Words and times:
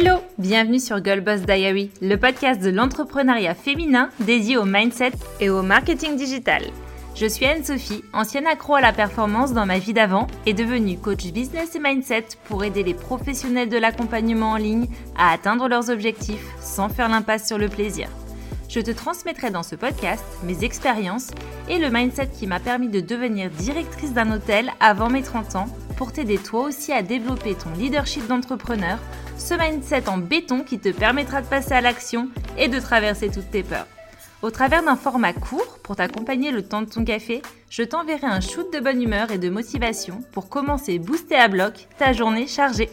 Hello, 0.00 0.18
bienvenue 0.38 0.78
sur 0.78 1.04
Girl 1.04 1.24
Diary, 1.24 1.90
le 2.00 2.14
podcast 2.14 2.62
de 2.62 2.70
l'entrepreneuriat 2.70 3.56
féminin 3.56 4.10
dédié 4.20 4.56
au 4.56 4.64
mindset 4.64 5.10
et 5.40 5.50
au 5.50 5.62
marketing 5.62 6.14
digital. 6.14 6.62
Je 7.16 7.26
suis 7.26 7.46
Anne-Sophie, 7.46 8.04
ancienne 8.12 8.46
accro 8.46 8.76
à 8.76 8.80
la 8.80 8.92
performance 8.92 9.52
dans 9.54 9.66
ma 9.66 9.80
vie 9.80 9.92
d'avant 9.92 10.28
et 10.46 10.54
devenue 10.54 10.98
coach 10.98 11.32
business 11.32 11.74
et 11.74 11.80
mindset 11.80 12.26
pour 12.44 12.62
aider 12.62 12.84
les 12.84 12.94
professionnels 12.94 13.70
de 13.70 13.76
l'accompagnement 13.76 14.52
en 14.52 14.56
ligne 14.56 14.86
à 15.16 15.32
atteindre 15.32 15.66
leurs 15.66 15.90
objectifs 15.90 16.46
sans 16.60 16.88
faire 16.88 17.08
l'impasse 17.08 17.48
sur 17.48 17.58
le 17.58 17.68
plaisir. 17.68 18.08
Je 18.68 18.78
te 18.78 18.92
transmettrai 18.92 19.50
dans 19.50 19.64
ce 19.64 19.74
podcast 19.74 20.22
mes 20.44 20.62
expériences 20.62 21.32
et 21.68 21.78
le 21.78 21.90
mindset 21.90 22.28
qui 22.38 22.46
m'a 22.46 22.60
permis 22.60 22.88
de 22.88 23.00
devenir 23.00 23.50
directrice 23.50 24.12
d'un 24.12 24.30
hôtel 24.30 24.70
avant 24.78 25.10
mes 25.10 25.22
30 25.22 25.56
ans 25.56 25.66
pour 25.98 26.12
t'aider 26.12 26.38
toi 26.38 26.62
aussi 26.62 26.92
à 26.92 27.02
développer 27.02 27.56
ton 27.56 27.70
leadership 27.70 28.26
d'entrepreneur, 28.28 28.98
ce 29.36 29.54
mindset 29.54 30.08
en 30.08 30.16
béton 30.16 30.62
qui 30.62 30.78
te 30.78 30.90
permettra 30.90 31.42
de 31.42 31.46
passer 31.48 31.72
à 31.72 31.80
l'action 31.80 32.28
et 32.56 32.68
de 32.68 32.78
traverser 32.78 33.28
toutes 33.30 33.50
tes 33.50 33.64
peurs. 33.64 33.88
Au 34.40 34.52
travers 34.52 34.84
d'un 34.84 34.94
format 34.94 35.32
court 35.32 35.80
pour 35.82 35.96
t'accompagner 35.96 36.52
le 36.52 36.62
temps 36.62 36.82
de 36.82 36.88
ton 36.88 37.04
café, 37.04 37.42
je 37.68 37.82
t'enverrai 37.82 38.28
un 38.28 38.40
shoot 38.40 38.72
de 38.72 38.78
bonne 38.78 39.02
humeur 39.02 39.32
et 39.32 39.38
de 39.38 39.50
motivation 39.50 40.22
pour 40.30 40.48
commencer 40.48 41.00
booster 41.00 41.34
à 41.34 41.48
bloc 41.48 41.88
ta 41.98 42.12
journée 42.12 42.46
chargée. 42.46 42.90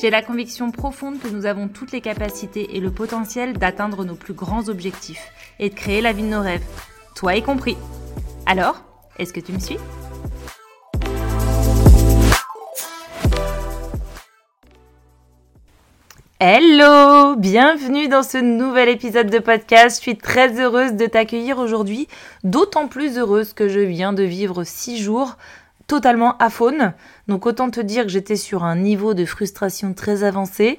J'ai 0.00 0.08
la 0.08 0.22
conviction 0.22 0.70
profonde 0.70 1.20
que 1.20 1.28
nous 1.28 1.44
avons 1.44 1.68
toutes 1.68 1.92
les 1.92 2.00
capacités 2.00 2.74
et 2.74 2.80
le 2.80 2.90
potentiel 2.90 3.52
d'atteindre 3.52 4.06
nos 4.06 4.14
plus 4.14 4.34
grands 4.34 4.70
objectifs 4.70 5.30
et 5.58 5.68
de 5.68 5.74
créer 5.74 6.00
la 6.00 6.14
vie 6.14 6.22
de 6.22 6.28
nos 6.28 6.40
rêves, 6.40 6.64
toi 7.14 7.36
y 7.36 7.42
compris. 7.42 7.76
Alors, 8.46 8.82
est-ce 9.18 9.34
que 9.34 9.40
tu 9.40 9.52
me 9.52 9.58
suis? 9.58 9.76
Hello 16.42 17.36
Bienvenue 17.36 18.08
dans 18.08 18.22
ce 18.22 18.38
nouvel 18.38 18.88
épisode 18.88 19.28
de 19.28 19.40
podcast. 19.40 19.98
Je 19.98 20.00
suis 20.00 20.16
très 20.16 20.58
heureuse 20.58 20.94
de 20.94 21.04
t'accueillir 21.04 21.58
aujourd'hui, 21.58 22.08
d'autant 22.44 22.88
plus 22.88 23.18
heureuse 23.18 23.52
que 23.52 23.68
je 23.68 23.80
viens 23.80 24.14
de 24.14 24.22
vivre 24.22 24.64
six 24.64 24.96
jours 24.96 25.36
totalement 25.90 26.36
faune. 26.50 26.92
Donc 27.26 27.46
autant 27.46 27.68
te 27.68 27.80
dire 27.80 28.04
que 28.04 28.10
j'étais 28.10 28.36
sur 28.36 28.62
un 28.62 28.76
niveau 28.76 29.12
de 29.12 29.24
frustration 29.24 29.92
très 29.92 30.22
avancé, 30.22 30.78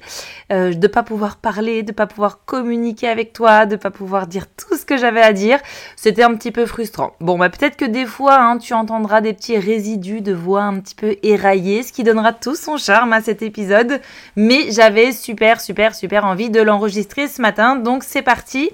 euh, 0.50 0.72
de 0.72 0.86
pas 0.86 1.02
pouvoir 1.02 1.36
parler, 1.36 1.82
de 1.82 1.92
pas 1.92 2.06
pouvoir 2.06 2.46
communiquer 2.46 3.08
avec 3.08 3.34
toi, 3.34 3.66
de 3.66 3.76
pas 3.76 3.90
pouvoir 3.90 4.26
dire 4.26 4.46
tout 4.46 4.74
ce 4.74 4.86
que 4.86 4.96
j'avais 4.96 5.20
à 5.20 5.34
dire. 5.34 5.58
C'était 5.96 6.22
un 6.22 6.34
petit 6.34 6.50
peu 6.50 6.64
frustrant. 6.64 7.12
Bon, 7.20 7.36
bah 7.36 7.50
peut-être 7.50 7.76
que 7.76 7.84
des 7.84 8.06
fois, 8.06 8.40
hein, 8.40 8.56
tu 8.56 8.72
entendras 8.72 9.20
des 9.20 9.34
petits 9.34 9.58
résidus 9.58 10.22
de 10.22 10.32
voix 10.32 10.62
un 10.62 10.80
petit 10.80 10.94
peu 10.94 11.16
éraillés, 11.22 11.82
ce 11.82 11.92
qui 11.92 12.04
donnera 12.04 12.32
tout 12.32 12.54
son 12.54 12.78
charme 12.78 13.12
à 13.12 13.20
cet 13.20 13.42
épisode. 13.42 14.00
Mais 14.36 14.70
j'avais 14.70 15.12
super, 15.12 15.60
super, 15.60 15.94
super 15.94 16.24
envie 16.24 16.48
de 16.48 16.62
l'enregistrer 16.62 17.28
ce 17.28 17.42
matin, 17.42 17.76
donc 17.76 18.02
c'est 18.02 18.22
parti. 18.22 18.70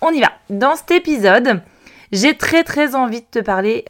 On 0.00 0.12
y 0.12 0.22
va. 0.22 0.32
Dans 0.48 0.76
cet 0.76 0.92
épisode, 0.92 1.60
j'ai 2.10 2.38
très 2.38 2.64
très 2.64 2.94
envie 2.94 3.20
de 3.20 3.26
te 3.30 3.38
parler 3.40 3.84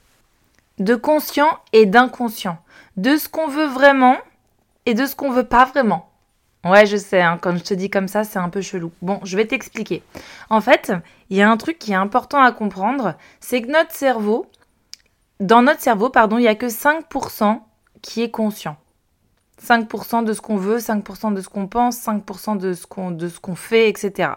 de 0.78 0.94
conscient 0.94 1.58
et 1.72 1.86
d'inconscient, 1.86 2.58
de 2.96 3.16
ce 3.16 3.28
qu'on 3.28 3.48
veut 3.48 3.66
vraiment 3.66 4.16
et 4.86 4.94
de 4.94 5.06
ce 5.06 5.16
qu'on 5.16 5.30
veut 5.30 5.44
pas 5.44 5.64
vraiment. 5.64 6.10
Ouais, 6.64 6.86
je 6.86 6.96
sais, 6.96 7.20
hein, 7.20 7.38
quand 7.40 7.56
je 7.56 7.62
te 7.62 7.74
dis 7.74 7.90
comme 7.90 8.08
ça, 8.08 8.24
c'est 8.24 8.38
un 8.38 8.48
peu 8.48 8.62
chelou. 8.62 8.90
Bon, 9.02 9.20
je 9.22 9.36
vais 9.36 9.46
t'expliquer. 9.46 10.02
En 10.48 10.62
fait, 10.62 10.92
il 11.28 11.36
y 11.36 11.42
a 11.42 11.50
un 11.50 11.56
truc 11.58 11.78
qui 11.78 11.92
est 11.92 11.96
important 11.96 12.42
à 12.42 12.52
comprendre, 12.52 13.16
c'est 13.40 13.60
que 13.60 13.70
notre 13.70 13.92
cerveau, 13.92 14.46
dans 15.40 15.60
notre 15.60 15.80
cerveau, 15.80 16.08
pardon, 16.08 16.38
il 16.38 16.42
n'y 16.42 16.48
a 16.48 16.54
que 16.54 16.66
5% 16.66 17.60
qui 18.00 18.22
est 18.22 18.30
conscient. 18.30 18.76
5% 19.62 20.24
de 20.24 20.32
ce 20.32 20.40
qu'on 20.40 20.56
veut, 20.56 20.78
5% 20.78 21.34
de 21.34 21.40
ce 21.40 21.48
qu'on 21.48 21.66
pense, 21.66 21.98
5% 21.98 22.56
de 22.56 22.72
ce 22.72 22.86
qu'on 22.86 23.10
de 23.10 23.28
ce 23.28 23.40
qu'on 23.40 23.54
fait, 23.54 23.88
etc. 23.88 24.32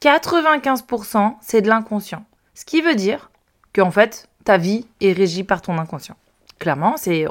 95% 0.00 1.34
c'est 1.40 1.62
de 1.62 1.68
l'inconscient. 1.68 2.24
Ce 2.54 2.64
qui 2.64 2.80
veut 2.80 2.94
dire 2.94 3.30
qu'en 3.74 3.90
fait, 3.90 4.28
ta 4.46 4.56
vie 4.56 4.86
est 5.00 5.12
régie 5.12 5.44
par 5.44 5.60
ton 5.60 5.76
inconscient. 5.76 6.16
Clairement, 6.58 6.94
c'est, 6.96 7.26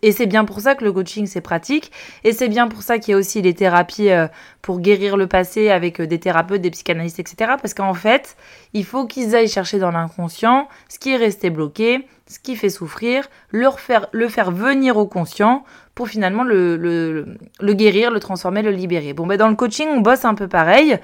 et 0.00 0.12
c'est 0.12 0.26
bien 0.26 0.46
pour 0.46 0.60
ça 0.60 0.74
que 0.74 0.82
le 0.82 0.90
coaching 0.90 1.26
c'est 1.26 1.42
pratique, 1.42 1.92
et 2.24 2.32
c'est 2.32 2.48
bien 2.48 2.66
pour 2.66 2.82
ça 2.82 2.98
qu'il 2.98 3.12
y 3.12 3.14
a 3.14 3.18
aussi 3.18 3.42
les 3.42 3.52
thérapies 3.52 4.08
euh, 4.08 4.26
pour 4.62 4.80
guérir 4.80 5.18
le 5.18 5.26
passé 5.26 5.68
avec 5.68 6.00
euh, 6.00 6.06
des 6.06 6.18
thérapeutes, 6.18 6.62
des 6.62 6.70
psychanalystes, 6.70 7.18
etc. 7.18 7.56
Parce 7.60 7.74
qu'en 7.74 7.92
fait, 7.92 8.38
il 8.72 8.86
faut 8.86 9.06
qu'ils 9.06 9.36
aillent 9.36 9.50
chercher 9.50 9.78
dans 9.78 9.90
l'inconscient 9.90 10.66
ce 10.88 10.98
qui 10.98 11.10
est 11.10 11.18
resté 11.18 11.50
bloqué, 11.50 12.06
ce 12.26 12.38
qui 12.38 12.56
fait 12.56 12.70
souffrir, 12.70 13.28
le 13.50 13.68
faire, 13.76 14.50
venir 14.50 14.96
au 14.96 15.06
conscient 15.06 15.62
pour 15.94 16.08
finalement 16.08 16.42
le, 16.42 16.76
le, 16.78 17.74
guérir, 17.74 18.10
le 18.10 18.18
transformer, 18.18 18.62
le 18.62 18.70
libérer. 18.70 19.12
Bon, 19.12 19.26
ben 19.26 19.36
dans 19.36 19.48
le 19.48 19.56
coaching, 19.56 19.88
on 19.90 20.00
bosse 20.00 20.24
un 20.24 20.34
peu 20.34 20.48
pareil. 20.48 20.98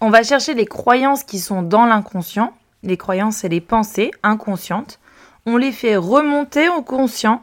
On 0.00 0.10
va 0.10 0.24
chercher 0.24 0.54
les 0.54 0.66
croyances 0.66 1.22
qui 1.22 1.38
sont 1.38 1.62
dans 1.62 1.86
l'inconscient 1.86 2.52
les 2.82 2.96
croyances 2.96 3.44
et 3.44 3.48
les 3.48 3.60
pensées 3.60 4.10
inconscientes, 4.22 5.00
on 5.46 5.56
les 5.56 5.72
fait 5.72 5.96
remonter 5.96 6.68
au 6.68 6.82
conscient 6.82 7.42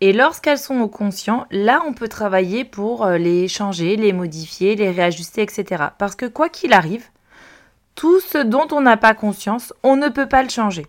et 0.00 0.12
lorsqu'elles 0.12 0.58
sont 0.58 0.80
au 0.80 0.88
conscient, 0.88 1.46
là 1.50 1.82
on 1.86 1.92
peut 1.92 2.08
travailler 2.08 2.64
pour 2.64 3.04
euh, 3.04 3.18
les 3.18 3.48
changer, 3.48 3.96
les 3.96 4.12
modifier, 4.12 4.76
les 4.76 4.90
réajuster, 4.90 5.42
etc. 5.42 5.84
Parce 5.98 6.14
que 6.14 6.26
quoi 6.26 6.48
qu'il 6.48 6.72
arrive, 6.72 7.04
tout 7.96 8.20
ce 8.20 8.38
dont 8.38 8.68
on 8.70 8.80
n'a 8.80 8.96
pas 8.96 9.14
conscience, 9.14 9.74
on 9.82 9.96
ne 9.96 10.08
peut 10.08 10.28
pas 10.28 10.44
le 10.44 10.50
changer. 10.50 10.86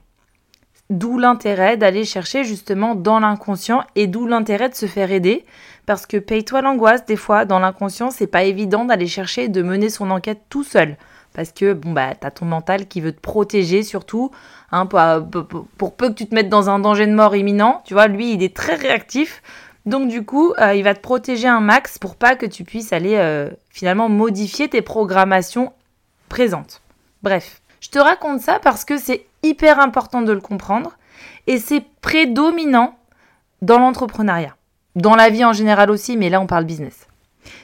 D'où 0.91 1.17
l'intérêt 1.17 1.75
d'aller 1.75 2.03
chercher 2.03 2.43
justement 2.43 2.93
dans 2.93 3.19
l'inconscient 3.19 3.83
et 3.95 4.05
d'où 4.05 4.27
l'intérêt 4.27 4.69
de 4.69 4.75
se 4.75 4.85
faire 4.85 5.11
aider. 5.11 5.45
Parce 5.85 6.05
que 6.05 6.17
paye-toi 6.17 6.61
l'angoisse, 6.61 7.05
des 7.05 7.15
fois, 7.15 7.45
dans 7.45 7.59
l'inconscient, 7.59 8.11
c'est 8.11 8.27
pas 8.27 8.43
évident 8.43 8.85
d'aller 8.85 9.07
chercher 9.07 9.49
de 9.49 9.61
mener 9.61 9.89
son 9.89 10.11
enquête 10.11 10.41
tout 10.49 10.63
seul 10.63 10.97
parce 11.33 11.51
que 11.51 11.73
bon 11.73 11.91
bah 11.91 12.15
t'as 12.19 12.31
ton 12.31 12.45
mental 12.45 12.87
qui 12.87 13.01
veut 13.01 13.11
te 13.11 13.19
protéger 13.19 13.83
surtout 13.83 14.31
hein, 14.71 14.85
pour, 14.85 15.93
peu 15.93 16.09
que 16.09 16.13
tu 16.13 16.27
te 16.27 16.35
mettes 16.35 16.49
dans 16.49 16.69
un 16.69 16.79
danger 16.79 17.07
de 17.07 17.13
mort 17.13 17.35
imminent. 17.35 17.81
Tu 17.85 17.93
vois 17.93 18.07
lui 18.07 18.33
il 18.33 18.43
est 18.43 18.55
très 18.55 18.75
réactif. 18.75 19.41
Donc 19.85 20.09
du 20.09 20.25
coup 20.25 20.53
euh, 20.59 20.73
il 20.73 20.83
va 20.83 20.93
te 20.93 20.99
protéger 20.99 21.47
un 21.47 21.61
max 21.61 21.97
pour 21.97 22.15
pas 22.15 22.35
que 22.35 22.45
tu 22.45 22.63
puisses 22.63 22.93
aller 22.93 23.15
euh, 23.15 23.49
finalement 23.69 24.09
modifier 24.09 24.67
tes 24.69 24.81
programmations 24.81 25.73
présentes. 26.27 26.81
Bref. 27.23 27.61
Je 27.79 27.89
te 27.89 27.99
raconte 27.99 28.41
ça 28.41 28.59
parce 28.59 28.83
que 28.83 28.97
c'est 28.97 29.25
hyper 29.41 29.79
important 29.79 30.21
de 30.21 30.33
le 30.33 30.41
comprendre 30.41 30.97
et 31.47 31.57
c'est 31.57 31.85
prédominant 32.01 32.97
dans 33.61 33.79
l'entrepreneuriat. 33.79 34.55
Dans 34.95 35.15
la 35.15 35.29
vie 35.29 35.45
en 35.45 35.53
général 35.53 35.89
aussi 35.89 36.17
mais 36.17 36.29
là 36.29 36.41
on 36.41 36.47
parle 36.47 36.65
business. 36.65 37.07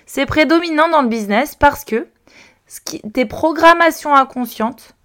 C'est 0.06 0.26
prédominant 0.26 0.88
dans 0.88 1.02
le 1.02 1.10
business 1.10 1.56
parce 1.56 1.84
que 1.84 2.08
tes 3.14 3.26
programmations 3.26 4.16
inconscientes 4.16 4.96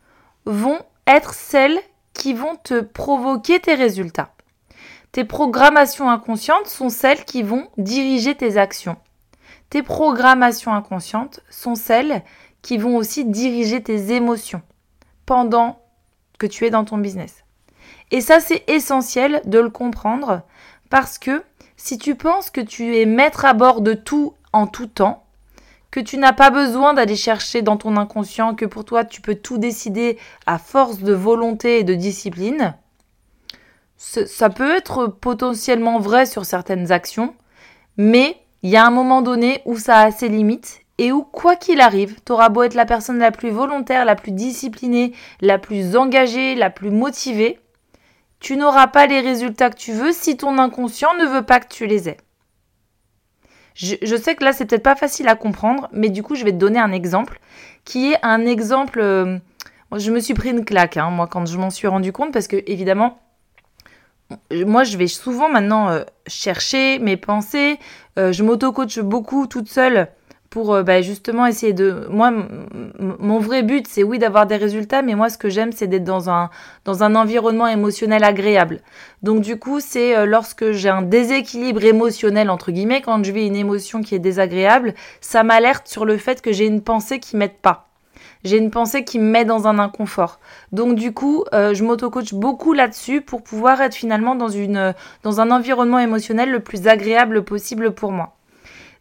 vont 0.45 0.79
être 1.07 1.35
celles 1.35 1.79
qui 2.15 2.35
vont 2.35 2.57
te 2.57 2.81
provoquer 2.81 3.61
tes 3.61 3.75
résultats. 3.75 4.33
Tes 5.13 5.25
programmations 5.25 6.09
inconscientes 6.09 6.69
sont 6.69 6.89
celles 6.89 7.25
qui 7.25 7.43
vont 7.43 7.69
diriger 7.77 8.35
tes 8.35 8.57
actions. 8.57 8.97
Tes 9.69 9.83
programmations 9.83 10.73
inconscientes 10.73 11.41
sont 11.51 11.75
celles 11.75 12.23
qui 12.63 12.79
vont 12.79 12.97
aussi 12.97 13.25
diriger 13.25 13.83
tes 13.83 14.13
émotions 14.13 14.63
pendant 15.27 15.81
que 16.39 16.47
tu 16.47 16.67
es 16.67 16.71
dans 16.71 16.85
ton 16.85 16.99
business. 16.99 17.45
Et 18.11 18.21
ça, 18.21 18.41
c'est 18.41 18.69
essentiel 18.69 19.43
de 19.45 19.59
le 19.59 19.71
comprendre 19.71 20.43
parce 20.91 21.19
que 21.19 21.45
si 21.77 21.99
tu 21.99 22.15
penses 22.15 22.51
que 22.51 22.61
tu 22.61 22.97
es 22.97 23.07
maître 23.07 23.45
à 23.45 23.53
bord 23.53 23.81
de 23.81 23.95
tout 23.95 24.35
en 24.53 24.67
tout 24.67 24.87
temps, 24.87 25.25
que 25.91 26.01
tu 26.01 26.19
n'as 26.19 26.33
pas 26.33 26.51
besoin 26.51 26.95
d'aller 26.95 27.17
chercher 27.17 27.63
dans 27.63 27.77
ton 27.77 27.97
inconscient, 27.97 28.55
que 28.55 28.65
pour 28.65 28.85
toi 28.85 29.05
tu 29.05 29.21
peux 29.21 29.35
tout 29.35 29.59
décider 29.59 30.19
à 30.47 30.59
force 30.59 30.99
de 30.99 31.13
volonté 31.13 31.81
et 31.81 31.85
de 31.85 31.95
discipline, 31.95 32.75
ça 33.97 34.49
peut 34.49 34.77
être 34.77 35.09
potentiellement 35.09 35.99
vrai 35.99 36.25
sur 36.27 36.45
certaines 36.45 36.91
actions, 36.91 37.35
mais 37.97 38.41
il 38.63 38.71
y 38.71 38.77
a 38.77 38.87
un 38.87 38.91
moment 38.91 39.21
donné 39.21 39.63
où 39.67 39.77
ça 39.77 39.99
a 39.99 40.11
ses 40.11 40.29
limites 40.29 40.81
et 40.99 41.13
où, 41.13 41.23
quoi 41.23 41.57
qu'il 41.57 41.81
arrive, 41.81 42.17
tu 42.27 42.33
auras 42.33 42.51
beau 42.51 42.63
être 42.63 42.75
la 42.75 42.85
personne 42.85 43.19
la 43.19 43.31
plus 43.31 43.51
volontaire, 43.51 44.05
la 44.05 44.17
plus 44.17 44.33
disciplinée, 44.33 45.13
la 45.41 45.59
plus 45.59 45.97
engagée, 45.97 46.55
la 46.55 46.69
plus 46.69 46.91
motivée, 46.91 47.59
tu 48.39 48.57
n'auras 48.57 48.87
pas 48.87 49.07
les 49.07 49.21
résultats 49.21 49.71
que 49.71 49.77
tu 49.77 49.93
veux 49.93 50.13
si 50.13 50.37
ton 50.37 50.59
inconscient 50.59 51.15
ne 51.15 51.25
veut 51.27 51.43
pas 51.43 51.61
que 51.61 51.73
tu 51.73 51.87
les 51.87 52.09
aies. 52.09 52.19
Je, 53.83 54.17
sais 54.17 54.35
que 54.35 54.45
là, 54.45 54.53
c'est 54.53 54.67
peut-être 54.67 54.83
pas 54.83 54.95
facile 54.95 55.27
à 55.29 55.37
comprendre, 55.37 55.89
mais 55.91 56.11
du 56.11 56.23
coup, 56.23 56.35
je 56.35 56.45
vais 56.45 56.53
te 56.53 56.59
donner 56.59 56.79
un 56.79 56.93
exemple 56.93 57.41
qui 57.87 58.13
est 58.13 58.19
un 58.23 58.45
exemple. 58.45 59.01
Euh, 59.01 59.39
je 59.97 60.11
me 60.13 60.21
suis 60.21 60.35
pris 60.35 60.51
une 60.51 60.67
claque, 60.67 60.99
hein, 60.99 61.09
moi, 61.09 61.27
quand 61.27 61.47
je 61.47 61.57
m'en 61.57 61.71
suis 61.71 61.89
rendu 61.89 62.13
compte, 62.13 62.31
parce 62.31 62.47
que 62.47 62.63
évidemment, 62.67 63.19
moi, 64.53 64.85
je 64.85 64.99
vais 64.99 65.07
souvent 65.07 65.49
maintenant 65.49 65.89
euh, 65.89 66.03
chercher 66.27 66.99
mes 66.99 67.17
pensées. 67.17 67.79
Euh, 68.19 68.33
je 68.33 68.43
m'auto-coach 68.43 68.99
beaucoup 68.99 69.47
toute 69.47 69.69
seule 69.69 70.09
pour 70.51 70.75
euh, 70.75 70.83
bah, 70.83 71.01
justement 71.01 71.47
essayer 71.47 71.73
de... 71.73 72.07
Moi, 72.11 72.33
mon 72.99 73.39
vrai 73.39 73.63
but, 73.63 73.87
c'est 73.89 74.03
oui 74.03 74.19
d'avoir 74.19 74.47
des 74.47 74.57
résultats, 74.57 75.01
mais 75.01 75.15
moi, 75.15 75.31
ce 75.31 75.39
que 75.39 75.49
j'aime, 75.49 75.71
c'est 75.71 75.87
d'être 75.87 76.05
dans 76.05 76.29
un, 76.29 76.51
dans 76.85 77.05
un 77.05 77.15
environnement 77.15 77.69
émotionnel 77.69 78.25
agréable. 78.25 78.81
Donc 79.23 79.43
du 79.43 79.59
coup, 79.59 79.79
c'est 79.81 80.17
euh, 80.17 80.27
lorsque 80.27 80.73
j'ai 80.73 80.89
un 80.89 81.03
déséquilibre 81.03 81.85
émotionnel, 81.85 82.51
entre 82.51 82.73
guillemets, 82.73 83.01
quand 83.01 83.23
je 83.25 83.31
vis 83.31 83.47
une 83.47 83.57
émotion 83.57 84.03
qui 84.03 84.17
est 84.17 84.19
désagréable, 84.19 84.95
ça 85.21 85.45
m'alerte 85.45 85.87
sur 85.87 86.05
le 86.05 86.17
fait 86.17 86.43
que 86.43 86.53
j'ai 86.53 86.67
une 86.67 86.83
pensée 86.83 87.21
qui 87.21 87.37
m'aide 87.37 87.57
pas. 87.63 87.87
J'ai 88.43 88.57
une 88.57 88.71
pensée 88.71 89.05
qui 89.05 89.19
me 89.19 89.31
met 89.31 89.45
dans 89.45 89.69
un 89.69 89.79
inconfort. 89.79 90.41
Donc 90.73 90.97
du 90.97 91.13
coup, 91.13 91.45
euh, 91.53 91.75
je 91.75 91.85
m'auto-coach 91.85 92.35
beaucoup 92.35 92.73
là-dessus 92.73 93.21
pour 93.21 93.43
pouvoir 93.43 93.81
être 93.83 93.95
finalement 93.95 94.35
dans, 94.35 94.49
une, 94.49 94.95
dans 95.23 95.41
un 95.41 95.51
environnement 95.51 95.99
émotionnel 95.99 96.51
le 96.51 96.61
plus 96.61 96.89
agréable 96.89 97.45
possible 97.45 97.93
pour 97.93 98.11
moi. 98.13 98.35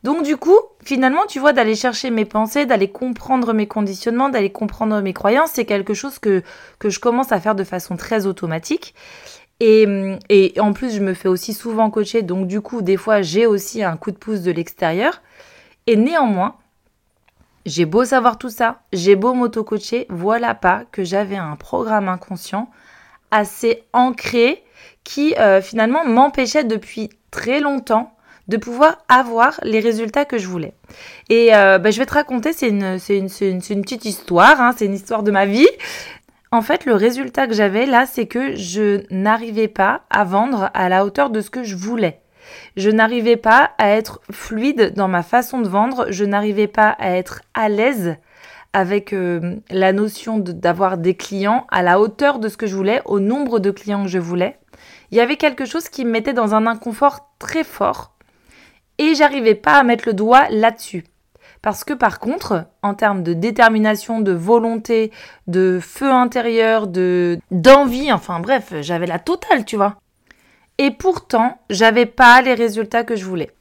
Donc 0.04 0.24
du 0.24 0.38
coup, 0.38 0.58
finalement, 0.84 1.26
tu 1.28 1.40
vois, 1.40 1.52
d'aller 1.52 1.76
chercher 1.76 2.10
mes 2.10 2.26
pensées, 2.26 2.66
d'aller 2.66 2.90
comprendre 2.90 3.54
mes 3.54 3.68
conditionnements, 3.68 4.30
d'aller 4.30 4.52
comprendre 4.52 5.02
mes 5.02 5.14
croyances, 5.14 5.52
c'est 5.54 5.66
quelque 5.66 5.94
chose 5.94 6.20
que, 6.20 6.42
je 6.84 7.00
commence 7.00 7.32
à 7.32 7.40
faire 7.40 7.56
de 7.56 7.64
façon 7.66 7.98
très 7.98 8.26
automatique. 8.26 8.96
Et, 9.60 9.86
et 10.30 10.54
en 10.62 10.72
plus, 10.72 10.96
je 10.96 11.02
me 11.02 11.14
fais 11.14 11.28
aussi 11.28 11.54
souvent 11.54 11.90
coacher, 11.90 12.22
donc 12.22 12.48
du 12.48 12.62
coup, 12.62 12.82
des 12.82 12.96
fois, 12.96 13.22
j'ai 13.22 13.46
aussi 13.46 13.84
un 13.84 13.98
coup 13.98 14.12
de 14.12 14.18
pouce 14.18 14.42
de 14.42 14.52
l'extérieur. 14.52 15.22
Et 15.86 15.98
néanmoins, 15.98 16.56
j'ai 17.66 17.86
beau 17.86 18.06
savoir 18.06 18.38
tout 18.38 18.50
ça, 18.50 18.82
j'ai 18.94 19.16
beau 19.16 19.34
m'auto-coacher, 19.34 20.06
voilà 20.10 20.56
pas 20.56 20.86
que 20.92 21.04
j'avais 21.04 21.36
un 21.36 21.58
programme 21.58 22.08
inconscient 22.08 22.70
assez 23.32 23.84
ancré 23.94 24.64
qui 25.04 25.36
euh, 25.38 25.62
finalement 25.62 26.06
m'empêchait 26.06 26.64
depuis 26.64 27.10
très 27.32 27.60
longtemps 27.60 28.16
de 28.50 28.58
pouvoir 28.58 28.98
avoir 29.08 29.60
les 29.64 29.80
résultats 29.80 30.26
que 30.26 30.40
je 30.40 30.48
voulais. 30.48 30.74
Et 31.30 31.56
euh, 31.56 31.78
bah, 31.78 31.92
je 31.92 32.00
vais 32.00 32.08
te 32.08 32.16
raconter, 32.16 32.52
c'est 32.52 32.70
une, 32.70 32.98
une, 33.10 33.30
une, 33.70 33.82
petite 33.84 34.06
histoire, 34.06 34.60
hein, 34.60 34.74
c'est 34.76 34.86
une 34.86 34.96
histoire 34.96 35.22
de 35.22 35.30
ma 35.30 35.46
vie. 35.46 35.68
En 36.52 36.64
fait, 36.64 36.86
le 36.86 36.96
résultat 36.96 37.46
que 37.46 37.54
j'avais 37.54 37.86
là, 37.86 38.08
c'est 38.08 38.26
que 38.26 38.56
je 38.56 39.04
n'arrivais 39.14 39.68
pas 39.68 40.02
à 40.10 40.24
vendre 40.24 40.72
à 40.74 40.90
la 40.90 41.06
hauteur 41.06 41.30
de 41.30 41.42
ce 41.42 41.52
que 41.52 41.64
je 41.64 41.76
voulais. 41.76 42.22
Je 42.76 42.90
n'arrivais 42.90 43.38
pas 43.38 43.70
à 43.78 43.90
être 43.90 44.20
fluide 44.32 44.94
dans 44.96 45.08
ma 45.08 45.22
façon 45.22 45.62
de 45.62 45.70
vendre, 45.70 46.08
je 46.10 46.26
n'arrivais 46.26 46.68
pas 46.68 46.90
à 46.90 47.12
être 47.12 47.44
à 47.54 47.70
l'aise 47.70 48.16
avec 48.74 49.14
euh, 49.14 49.58
la 49.70 49.94
notion 49.94 50.40
d'avoir 50.40 50.98
des 50.98 51.14
clients 51.16 51.68
à 51.70 51.84
la 51.84 52.00
hauteur 52.00 52.40
de 52.40 52.50
ce 52.50 52.58
que 52.58 52.66
je 52.66 52.76
voulais, 52.76 53.02
au 53.06 53.20
nombre 53.20 53.60
de 53.60 53.70
clients 53.70 54.04
que 54.04 54.10
je 54.10 54.18
voulais. 54.18 54.58
Il 55.12 55.18
y 55.18 55.22
avait 55.22 55.38
quelque 55.38 55.66
chose 55.66 55.88
qui 55.88 56.04
me 56.04 56.12
mettait 56.12 56.34
dans 56.34 56.56
un 56.56 56.66
inconfort 56.66 57.30
très 57.38 57.64
fort 57.64 58.16
et 59.00 59.16
j'arrivais 59.16 59.56
pas 59.56 59.80
à 59.80 59.84
mettre 59.84 60.08
le 60.08 60.14
doigt 60.14 60.48
là-dessus. 60.50 61.06
Parce 61.62 61.84
que 61.84 61.94
par 61.94 62.20
contre, 62.20 62.66
en 62.84 62.94
termes 62.94 63.24
de 63.24 63.34
détermination, 63.34 64.22
de 64.22 64.32
volonté, 64.32 65.12
de 65.48 65.80
feu 65.82 66.10
intérieur, 66.10 66.88
de 66.88 67.40
d'envie, 67.52 68.14
enfin 68.14 68.40
bref, 68.40 68.74
j'avais 68.82 69.08
la 69.08 69.20
totale, 69.20 69.66
tu 69.66 69.76
vois. 69.76 69.96
Et 70.78 70.92
pourtant, 70.92 71.60
j'avais 71.70 72.06
pas 72.06 72.42
les 72.42 72.54
résultats 72.54 73.04
que 73.04 73.18
je 73.18 73.26
voulais. 73.26 73.52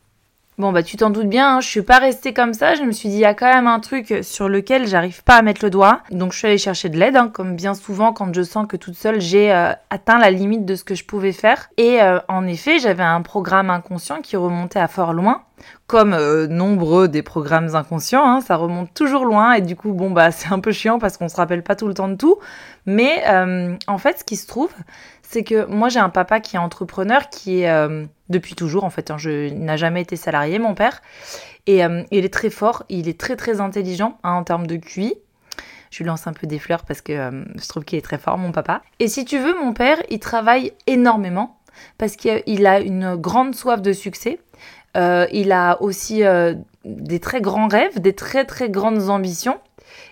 Bon 0.59 0.73
bah 0.73 0.83
tu 0.83 0.97
t'en 0.97 1.11
doutes 1.11 1.29
bien, 1.29 1.59
hein, 1.59 1.61
je 1.61 1.69
suis 1.69 1.83
pas 1.83 1.99
restée 1.99 2.35
comme 2.35 2.53
ça, 2.53 2.75
je 2.75 2.83
me 2.83 2.91
suis 2.91 3.09
dit 3.09 3.15
il 3.15 3.21
y 3.21 3.25
a 3.25 3.33
quand 3.33 3.47
même 3.47 3.69
un 3.69 3.79
truc 3.79 4.13
sur 4.23 4.49
lequel 4.49 4.89
j'arrive 4.89 5.23
pas 5.23 5.37
à 5.37 5.43
mettre 5.43 5.65
le 5.65 5.71
doigt. 5.71 6.01
Donc 6.11 6.33
je 6.33 6.39
suis 6.39 6.49
allée 6.49 6.59
chercher 6.59 6.89
de 6.89 6.99
l'aide, 6.99 7.15
hein, 7.15 7.31
comme 7.33 7.55
bien 7.55 7.75
souvent 7.75 8.13
quand 8.13 8.35
je 8.35 8.43
sens 8.43 8.67
que 8.67 8.77
toute 8.77 8.97
seule 8.97 9.21
j'ai 9.21 9.53
euh, 9.53 9.71
atteint 9.91 10.19
la 10.19 10.33
limite 10.33 10.65
de 10.65 10.75
ce 10.75 10.83
que 10.83 10.97
je 10.97 11.05
pouvais 11.05 11.31
faire. 11.31 11.71
Et 11.77 12.03
euh, 12.03 12.19
en 12.27 12.45
effet 12.45 12.81
j'avais 12.81 13.05
un 13.05 13.23
programme 13.23 13.71
inconscient 13.71 14.21
qui 14.21 14.37
remontait 14.37 14.81
à 14.81 14.89
fort 14.89 15.13
loin, 15.13 15.43
comme 15.89 16.13
euh, 16.13 16.47
nombreux 16.47 17.09
des 17.09 17.23
programmes 17.23 17.75
inconscients, 17.75 18.25
hein, 18.25 18.41
ça 18.41 18.55
remonte 18.55 18.95
toujours 18.95 19.25
loin 19.25 19.55
et 19.55 19.63
du 19.63 19.75
coup 19.75 19.93
bon 19.93 20.13
bah 20.13 20.31
c'est 20.33 20.53
un 20.53 20.61
peu 20.61 20.71
chiant 20.71 21.01
parce 21.01 21.17
qu'on 21.17 21.29
se 21.29 21.37
rappelle 21.37 21.65
pas 21.65 21.75
tout 21.75 21.89
le 21.89 21.95
temps 21.95 22.09
de 22.09 22.15
tout. 22.15 22.39
Mais 22.87 23.25
en 23.87 23.99
fait 23.99 24.21
ce 24.21 24.25
qui 24.25 24.37
se 24.37 24.47
trouve 24.47 24.71
c'est 25.29 25.45
que 25.45 25.67
moi 25.67 25.91
j'ai 25.91 25.99
un 25.99 26.09
papa 26.09 26.41
qui 26.41 26.57
est 26.57 26.59
entrepreneur, 26.59 27.29
qui 27.29 27.61
est 27.61 27.71
euh, 27.71 28.07
depuis 28.31 28.55
toujours 28.55 28.85
en 28.85 28.91
fait, 28.91 29.11
hein, 29.11 29.19
je 29.19 29.53
n'a 29.53 29.77
jamais 29.77 30.01
été 30.01 30.17
salarié 30.17 30.59
mon 30.59 30.75
père, 30.75 31.03
et 31.67 31.85
euh, 31.85 32.03
il 32.11 32.25
est 32.25 32.33
très 32.33 32.49
fort, 32.49 32.85
il 32.89 33.09
est 33.09 33.21
très 33.21 33.37
très 33.37 33.61
intelligent 33.61 34.19
hein, 34.23 34.33
en 34.33 34.45
termes 34.45 34.67
de 34.67 34.77
QI. 34.77 35.15
Je 35.91 35.99
lui 35.99 36.07
lance 36.07 36.27
un 36.27 36.33
peu 36.33 36.47
des 36.47 36.59
fleurs 36.59 36.85
parce 36.85 37.03
que 37.03 37.13
euh, 37.13 37.45
je 37.57 37.69
trouve 37.69 37.85
qu'il 37.85 37.99
est 37.99 38.03
très 38.03 38.19
fort 38.19 38.39
mon 38.39 38.53
papa. 38.53 38.83
Et 39.01 39.09
si 39.09 39.25
tu 39.25 39.39
veux, 39.39 39.55
mon 39.59 39.73
père, 39.73 39.99
il 40.11 40.19
travaille 40.19 40.73
énormément 40.87 41.59
parce 41.97 42.17
qu'il 42.17 42.67
a 42.67 42.81
une 42.81 43.17
grande 43.17 43.55
soif 43.55 43.81
de 43.81 43.93
succès. 43.93 44.39
Il 44.99 45.53
a 45.53 45.81
aussi 45.81 46.23
des 46.85 47.21
très 47.21 47.41
grands 47.41 47.69
rêves, 47.69 48.01
des 48.01 48.15
très 48.15 48.45
très 48.45 48.69
grandes 48.69 49.09
ambitions. 49.09 49.59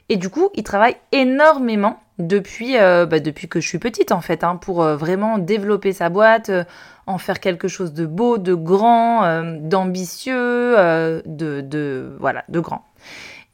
Et 0.09 0.17
du 0.17 0.29
coup, 0.29 0.51
il 0.55 0.63
travaille 0.63 0.97
énormément 1.13 1.99
depuis, 2.19 2.79
euh, 2.79 3.07
bah, 3.07 3.21
depuis 3.21 3.49
que 3.49 3.61
je 3.61 3.69
suis 3.69 3.79
petite 3.79 4.13
en 4.13 4.21
fait, 4.21 4.45
hein, 4.45 4.57
pour 4.57 4.83
euh, 4.83 4.97
vraiment 4.97 5.39
développer 5.39 5.93
sa 5.93 6.09
boîte, 6.09 6.49
euh, 6.49 6.65
en 7.07 7.19
faire 7.19 7.41
quelque 7.41 7.69
chose 7.69 7.93
de 7.93 8.07
beau, 8.07 8.39
de 8.39 8.55
grand, 8.55 9.43
d'ambitieux, 9.61 10.75
de, 10.75 11.61
de, 11.61 12.17
voilà, 12.19 12.43
de 12.49 12.59
grand. 12.59 12.85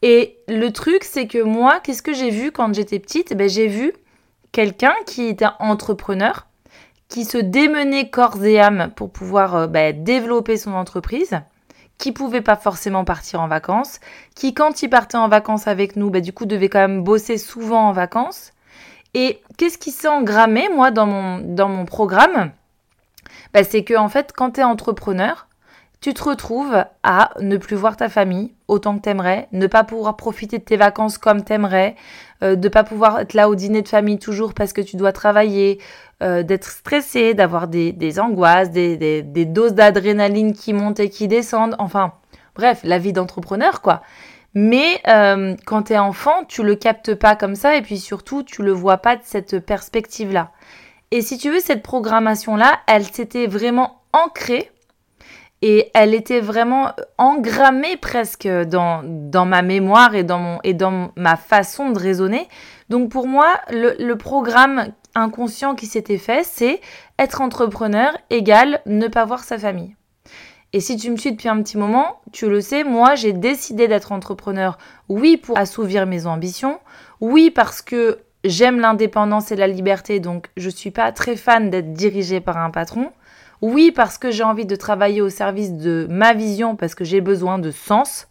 Et 0.00 0.38
le 0.49 0.70
truc, 0.70 1.05
c'est 1.05 1.26
que 1.26 1.43
moi, 1.43 1.78
qu'est-ce 1.85 2.02
que 2.02 2.14
j'ai 2.14 2.31
vu 2.31 2.50
quand 2.50 2.75
j'étais 2.75 2.99
petite? 2.99 3.37
Ben, 3.37 3.50
J'ai 3.50 3.67
vu 3.67 3.93
quelqu'un 4.52 4.94
qui 5.05 5.26
était 5.26 5.44
entrepreneur, 5.58 6.46
qui 7.12 7.26
se 7.26 7.37
démenait 7.37 8.09
corps 8.09 8.43
et 8.43 8.59
âme 8.59 8.91
pour 8.97 9.11
pouvoir 9.11 9.69
ben, 9.69 10.03
développer 10.03 10.56
son 10.56 10.73
entreprise 10.73 11.43
qui 11.99 12.11
pouvait 12.11 12.41
pas 12.41 12.56
forcément 12.56 13.05
partir 13.05 13.43
en 13.43 13.49
vacances, 13.49 14.00
qui 14.35 14.55
quand 14.55 14.82
il 14.82 14.88
partait 14.88 15.19
en 15.19 15.29
vacances 15.29 15.67
avec 15.67 15.97
nous, 15.97 16.09
bah, 16.09 16.20
du 16.20 16.32
coup 16.32 16.47
devait 16.47 16.70
quand 16.70 16.79
même 16.79 17.05
bosser 17.05 17.37
souvent 17.37 17.91
en 17.91 17.93
vacances. 17.93 18.53
Et 19.12 19.43
qu'est-ce 19.59 19.76
qui 19.76 19.91
s'est 19.91 20.09
engrammé, 20.09 20.70
moi, 20.75 20.91
dans 20.91 21.05
mon, 21.05 21.38
dans 21.38 21.69
mon 21.69 21.85
programme? 21.85 22.50
Bah, 23.53 23.62
C'est 23.62 23.85
que, 23.85 23.94
en 23.94 24.09
fait, 24.09 24.32
quand 24.35 24.53
tu 24.53 24.61
es 24.61 24.64
entrepreneur, 24.64 25.49
tu 26.02 26.14
te 26.14 26.25
retrouves 26.25 26.84
à 27.04 27.31
ne 27.38 27.56
plus 27.56 27.76
voir 27.76 27.96
ta 27.96 28.08
famille 28.08 28.52
autant 28.66 28.96
que 28.96 29.02
t'aimerais, 29.02 29.49
ne 29.52 29.69
pas 29.69 29.84
pouvoir 29.84 30.16
profiter 30.16 30.58
de 30.58 30.64
tes 30.64 30.76
vacances 30.76 31.16
comme 31.16 31.44
t'aimerais, 31.44 31.94
euh, 32.43 32.56
de 32.56 32.69
pas 32.69 32.82
pouvoir 32.82 33.20
être 33.20 33.34
là 33.34 33.49
au 33.49 33.54
dîner 33.54 33.82
de 33.82 33.88
famille 33.88 34.19
toujours 34.19 34.52
parce 34.52 34.72
que 34.72 34.81
tu 34.81 34.96
dois 34.96 35.12
travailler, 35.12 35.78
euh, 36.20 36.43
d'être 36.43 36.69
stressé, 36.69 37.34
d'avoir 37.34 37.69
des, 37.69 38.19
angoisses, 38.19 38.70
des, 38.72 39.22
doses 39.46 39.75
d'adrénaline 39.75 40.54
qui 40.54 40.72
montent 40.72 40.99
et 40.99 41.08
qui 41.08 41.28
descendent, 41.28 41.76
enfin, 41.78 42.14
bref, 42.56 42.81
la 42.82 42.99
vie 42.99 43.12
d'entrepreneur, 43.12 43.81
quoi. 43.81 44.02
Mais 44.54 45.00
euh, 45.06 45.54
quand 45.66 45.84
tu 45.84 45.93
es 45.93 45.99
enfant, 45.99 46.44
tu 46.49 46.64
le 46.64 46.75
captes 46.75 47.14
pas 47.14 47.37
comme 47.37 47.54
ça 47.54 47.76
et 47.76 47.82
puis 47.82 47.99
surtout, 47.99 48.43
tu 48.43 48.64
le 48.64 48.72
vois 48.72 48.99
pas 48.99 49.14
de 49.14 49.22
cette 49.25 49.60
perspective-là. 49.60 50.50
Et 51.12 51.22
si 51.22 51.38
tu 51.38 51.49
veux, 51.49 51.60
cette 51.60 51.82
programmation-là, 51.82 52.81
elle 52.88 53.04
s'était 53.04 53.46
vraiment 53.46 54.02
ancrée 54.12 54.69
et 55.62 55.91
elle 55.94 56.12
était 56.12 56.41
vraiment 56.41 56.91
engrammée 57.19 57.97
presque 57.97 58.49
dans, 58.49 59.03
dans 59.05 59.47
ma 59.47 59.62
mémoire 59.62 60.14
et 60.14 60.25
dans, 60.25 60.38
mon, 60.38 60.59
et 60.64 60.75
dans 60.75 61.12
ma 61.16 61.37
façon 61.37 61.90
de 61.90 61.99
raisonner. 61.99 62.49
Donc 62.88 63.11
pour 63.11 63.28
moi, 63.28 63.49
le, 63.71 63.95
le 63.99 64.16
programme 64.19 64.88
inconscient 65.14 65.75
qui 65.76 65.87
s'était 65.87 66.19
fait, 66.19 66.45
c'est 66.45 66.81
être 67.19 67.40
entrepreneur 67.40 68.12
égale 68.31 68.81
ne 68.87 69.07
pas 69.07 69.25
voir 69.25 69.45
sa 69.45 69.57
famille. 69.57 69.95
Et 70.73 70.81
si 70.81 70.97
tu 70.97 71.11
me 71.11 71.16
suis 71.16 71.33
depuis 71.33 71.49
un 71.49 71.62
petit 71.62 71.76
moment, 71.76 72.21
tu 72.33 72.49
le 72.49 72.61
sais, 72.61 72.83
moi 72.83 73.14
j'ai 73.14 73.33
décidé 73.33 73.88
d'être 73.88 74.11
entrepreneur, 74.11 74.78
oui 75.09 75.37
pour 75.37 75.59
assouvir 75.59 76.07
mes 76.07 76.26
ambitions, 76.26 76.81
oui 77.21 77.50
parce 77.50 77.83
que 77.83 78.21
j'aime 78.42 78.81
l'indépendance 78.81 79.52
et 79.52 79.57
la 79.57 79.66
liberté, 79.66 80.19
donc 80.19 80.49
je 80.57 80.71
suis 80.71 80.90
pas 80.90 81.12
très 81.12 81.37
fan 81.37 81.69
d'être 81.69 81.92
dirigée 81.92 82.40
par 82.40 82.57
un 82.57 82.71
patron, 82.71 83.12
oui 83.62 83.92
parce 83.92 84.19
que 84.19 84.31
j'ai 84.31 84.42
envie 84.42 84.66
de 84.66 84.76
travailler 84.76 85.23
au 85.23 85.31
service 85.31 85.73
de 85.73 86.07
ma 86.11 86.35
vision, 86.35 86.76
parce 86.76 86.95
que 86.95 87.04
j'ai 87.04 87.21
besoin 87.21 87.59
de 87.59 87.71
sens, 87.71 88.28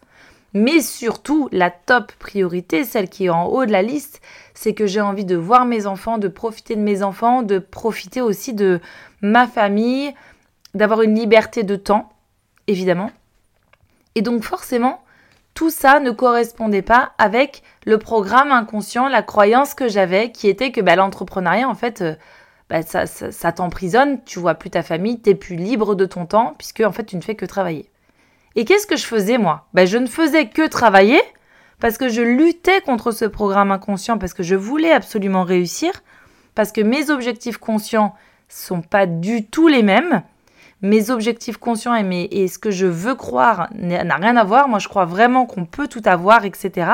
mais 0.54 0.80
surtout 0.80 1.48
la 1.50 1.70
top 1.70 2.12
priorité, 2.18 2.84
celle 2.84 3.08
qui 3.08 3.24
est 3.24 3.30
en 3.30 3.46
haut 3.46 3.64
de 3.64 3.72
la 3.72 3.82
liste, 3.82 4.20
c'est 4.54 4.74
que 4.74 4.86
j'ai 4.86 5.00
envie 5.00 5.24
de 5.24 5.36
voir 5.36 5.64
mes 5.64 5.86
enfants, 5.86 6.18
de 6.18 6.28
profiter 6.28 6.76
de 6.76 6.82
mes 6.82 7.02
enfants, 7.02 7.42
de 7.42 7.58
profiter 7.58 8.20
aussi 8.20 8.52
de 8.52 8.80
ma 9.22 9.46
famille, 9.46 10.14
d'avoir 10.74 11.02
une 11.02 11.14
liberté 11.14 11.62
de 11.62 11.76
temps 11.76 12.10
évidemment. 12.66 13.10
Et 14.14 14.22
donc 14.22 14.42
forcément, 14.42 15.02
tout 15.54 15.70
ça 15.70 16.00
ne 16.00 16.10
correspondait 16.10 16.82
pas 16.82 17.12
avec 17.18 17.62
le 17.84 17.98
programme 17.98 18.52
inconscient, 18.52 19.08
la 19.08 19.22
croyance 19.22 19.74
que 19.74 19.88
j'avais, 19.88 20.32
qui 20.32 20.48
était 20.48 20.72
que 20.72 20.80
bah, 20.80 20.96
l'entrepreneuriat, 20.96 21.68
en 21.68 21.74
fait, 21.74 22.02
euh, 22.02 22.14
bah, 22.72 22.80
ça, 22.82 23.52
t'emprisonne, 23.52 24.24
tu 24.24 24.38
vois 24.38 24.54
plus 24.54 24.70
ta 24.70 24.82
famille, 24.82 25.20
t'es 25.20 25.34
plus 25.34 25.56
libre 25.56 25.94
de 25.94 26.06
ton 26.06 26.24
temps, 26.24 26.54
puisque 26.56 26.80
en 26.80 26.90
fait, 26.90 27.04
tu 27.04 27.16
ne 27.16 27.20
fais 27.20 27.34
que 27.34 27.44
travailler. 27.44 27.90
Et 28.56 28.64
qu'est-ce 28.64 28.86
que 28.86 28.96
je 28.96 29.04
faisais, 29.04 29.36
moi? 29.36 29.66
Bah, 29.74 29.84
Je 29.84 29.98
ne 29.98 30.06
faisais 30.06 30.48
que 30.48 30.66
travailler, 30.66 31.20
parce 31.80 31.98
que 31.98 32.08
je 32.08 32.22
luttais 32.22 32.80
contre 32.80 33.10
ce 33.10 33.26
programme 33.26 33.72
inconscient, 33.72 34.16
parce 34.16 34.32
que 34.32 34.42
je 34.42 34.54
voulais 34.54 34.90
absolument 34.90 35.44
réussir, 35.44 35.92
parce 36.54 36.72
que 36.72 36.80
mes 36.80 37.10
objectifs 37.10 37.58
conscients 37.58 38.14
sont 38.48 38.80
pas 38.80 39.04
du 39.04 39.44
tout 39.44 39.68
les 39.68 39.82
mêmes, 39.82 40.22
mes 40.80 41.10
objectifs 41.10 41.58
conscients 41.58 41.94
et 41.94 42.48
ce 42.48 42.58
que 42.58 42.70
je 42.70 42.86
veux 42.86 43.14
croire 43.14 43.68
n'a 43.74 44.16
rien 44.16 44.38
à 44.38 44.44
voir. 44.44 44.66
Moi, 44.66 44.78
je 44.78 44.88
crois 44.88 45.04
vraiment 45.04 45.44
qu'on 45.44 45.66
peut 45.66 45.88
tout 45.88 46.02
avoir, 46.06 46.46
etc. 46.46 46.90